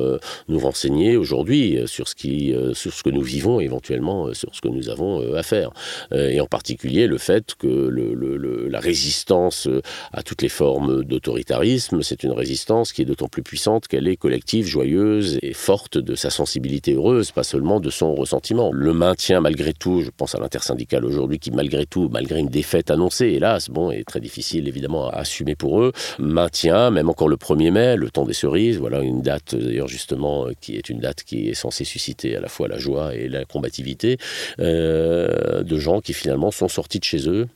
renseigner 0.49 1.17
aujourd'hui 1.17 1.79
sur, 1.87 2.09
ce 2.09 3.03
que 3.03 3.11
nous 3.11 3.23
vivons 3.23 3.61
éventuellement 3.61 4.33
sur 4.35 4.55
ce 4.55 4.61
que 4.61 4.69
nous 4.69 4.89
avons 4.89 5.35
à 5.35 5.43
faire. 5.43 5.71
et 6.13 6.41
en 6.41 6.47
particulier 6.47 7.07
le 7.07 7.19
fait 7.19 7.55
que 7.55 8.69
la 8.71 8.81
résistance 8.81 9.69
à 10.13 10.23
toutes 10.23 10.43
les 10.43 10.49
formes 10.49 11.05
d'autoritarisme, 11.05 11.80
c'est 11.81 12.23
une 12.23 12.33
résistance 12.33 12.93
qui 12.93 13.03
est 13.03 13.05
d'autant 13.05 13.29
plus 13.29 13.43
puissante 13.43 13.89
qu'elle 13.89 14.09
est 14.09 14.17
collective, 14.17 14.67
joyeuse 14.67 15.39
et 15.43 15.53
forte 15.53 15.99
de 15.99 16.15
sa 16.15 16.31
sensibilité 16.31 16.95
heureuse, 16.95 17.31
pas 17.33 17.43
seulement 17.43 17.81
de 17.81 17.91
son 17.91 18.15
ressentiment. 18.15 18.71
Le 18.73 18.93
maintien, 18.93 19.41
malgré 19.41 19.73
tout, 19.73 20.03
je 20.03 20.11
pense 20.17 20.35
à 20.35 20.39
l'intersyndicale 20.39 21.05
aujourd'hui, 21.05 21.39
qui 21.39 21.51
malgré 21.51 21.87
tout, 21.87 22.09
malgré 22.11 22.41
une 22.41 22.49
défaite 22.49 22.91
annoncée, 22.91 23.27
hélas, 23.27 23.69
bon, 23.69 23.91
est 23.91 24.05
très 24.05 24.21
difficile 24.21 24.69
évidemment 24.69 25.09
à 25.09 25.19
assumer 25.19 25.57
pour 25.57 25.81
eux, 25.81 25.93
maintient, 26.19 26.91
même 26.91 27.09
encore 27.09 27.29
le 27.29 27.37
1er 27.37 27.71
mai, 27.71 27.97
le 27.97 28.11
temps 28.11 28.25
des 28.25 28.35
cerises, 28.35 28.79
voilà 28.79 29.01
une 29.01 29.23
date 29.23 29.55
d'ailleurs 29.55 29.89
justement 29.89 30.47
qui 30.61 30.77
est 30.77 30.89
une 30.89 31.01
date 31.01 31.25
qui 31.25 31.49
est 31.49 31.55
censée 31.55 31.85
susciter 31.85 32.37
à 32.37 32.41
la 32.41 32.49
fois 32.49 32.69
la 32.69 32.79
joie 32.79 33.15
et 33.15 33.29
la 33.29 33.45
combativité, 33.45 34.19
euh, 34.59 35.63
de 35.63 35.79
gens 35.79 36.01
qui 36.01 36.13
finalement 36.13 36.51
sont 36.51 36.69
sortis 36.69 36.99
de 36.99 37.05
chez 37.05 37.29
eux, 37.29 37.49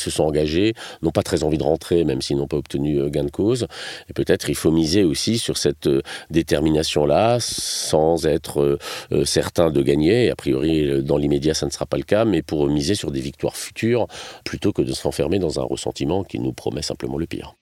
se 0.00 0.10
sont 0.10 0.24
engagés, 0.24 0.74
n'ont 1.02 1.10
pas 1.10 1.22
très 1.22 1.44
envie 1.44 1.58
de 1.58 1.62
rentrer, 1.62 2.04
même 2.04 2.22
s'ils 2.22 2.36
n'ont 2.36 2.46
pas 2.46 2.56
obtenu 2.56 2.98
euh, 2.98 3.08
gain 3.08 3.24
de 3.24 3.30
cause. 3.30 3.66
Et 4.08 4.12
peut-être 4.12 4.48
il 4.48 4.54
faut 4.54 4.70
miser 4.70 5.04
aussi 5.04 5.38
sur 5.38 5.56
cette 5.56 5.86
euh, 5.86 6.02
détermination-là, 6.30 7.38
sans 7.40 8.26
être 8.26 8.78
euh, 9.12 9.24
certain 9.24 9.70
de 9.70 9.82
gagner. 9.82 10.30
a 10.30 10.36
priori, 10.36 11.02
dans 11.02 11.16
l'immédiat, 11.16 11.54
ça 11.54 11.66
ne 11.66 11.70
sera 11.70 11.86
pas 11.86 11.96
le 11.96 12.02
cas, 12.02 12.24
mais 12.24 12.42
pour 12.42 12.66
miser 12.68 12.94
sur 12.94 13.10
des 13.10 13.20
victoires 13.20 13.56
futures, 13.56 14.06
plutôt 14.44 14.72
que 14.72 14.82
de 14.82 14.92
s'enfermer 14.92 15.38
dans 15.38 15.60
un 15.60 15.64
ressentiment 15.64 16.24
qui 16.24 16.38
nous 16.38 16.52
promet 16.52 16.82
simplement 16.82 17.18
le 17.18 17.26
pire. 17.26 17.59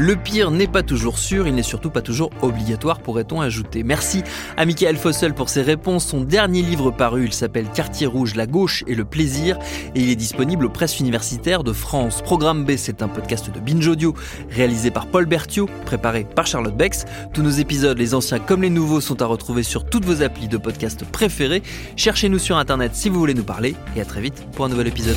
Le 0.00 0.14
pire 0.14 0.52
n'est 0.52 0.68
pas 0.68 0.84
toujours 0.84 1.18
sûr, 1.18 1.48
il 1.48 1.56
n'est 1.56 1.64
surtout 1.64 1.90
pas 1.90 2.02
toujours 2.02 2.30
obligatoire, 2.40 3.00
pourrait-on 3.00 3.40
ajouter. 3.40 3.82
Merci 3.82 4.22
à 4.56 4.64
Michael 4.64 4.96
Fossel 4.96 5.34
pour 5.34 5.48
ses 5.48 5.62
réponses. 5.62 6.06
Son 6.06 6.20
dernier 6.20 6.62
livre 6.62 6.92
paru, 6.92 7.24
il 7.24 7.32
s'appelle 7.32 7.66
Quartier 7.74 8.06
rouge, 8.06 8.36
la 8.36 8.46
gauche 8.46 8.84
et 8.86 8.94
le 8.94 9.04
plaisir, 9.04 9.58
et 9.96 10.00
il 10.00 10.08
est 10.08 10.14
disponible 10.14 10.66
aux 10.66 10.70
presses 10.70 11.00
universitaires 11.00 11.64
de 11.64 11.72
France. 11.72 12.22
Programme 12.22 12.64
B, 12.64 12.76
c'est 12.76 13.02
un 13.02 13.08
podcast 13.08 13.50
de 13.50 13.58
Binge 13.58 13.88
Audio, 13.88 14.14
réalisé 14.50 14.92
par 14.92 15.08
Paul 15.08 15.26
Berthiaud, 15.26 15.68
préparé 15.84 16.24
par 16.24 16.46
Charlotte 16.46 16.76
Bex. 16.76 17.04
Tous 17.34 17.42
nos 17.42 17.50
épisodes, 17.50 17.98
les 17.98 18.14
anciens 18.14 18.38
comme 18.38 18.62
les 18.62 18.70
nouveaux, 18.70 19.00
sont 19.00 19.20
à 19.20 19.26
retrouver 19.26 19.64
sur 19.64 19.84
toutes 19.84 20.04
vos 20.04 20.22
applis 20.22 20.46
de 20.46 20.58
podcast 20.58 21.04
préférés. 21.10 21.64
Cherchez-nous 21.96 22.38
sur 22.38 22.56
Internet 22.56 22.92
si 22.94 23.08
vous 23.08 23.18
voulez 23.18 23.34
nous 23.34 23.42
parler, 23.42 23.74
et 23.96 24.00
à 24.00 24.04
très 24.04 24.20
vite 24.20 24.46
pour 24.52 24.64
un 24.64 24.68
nouvel 24.68 24.86
épisode. 24.86 25.16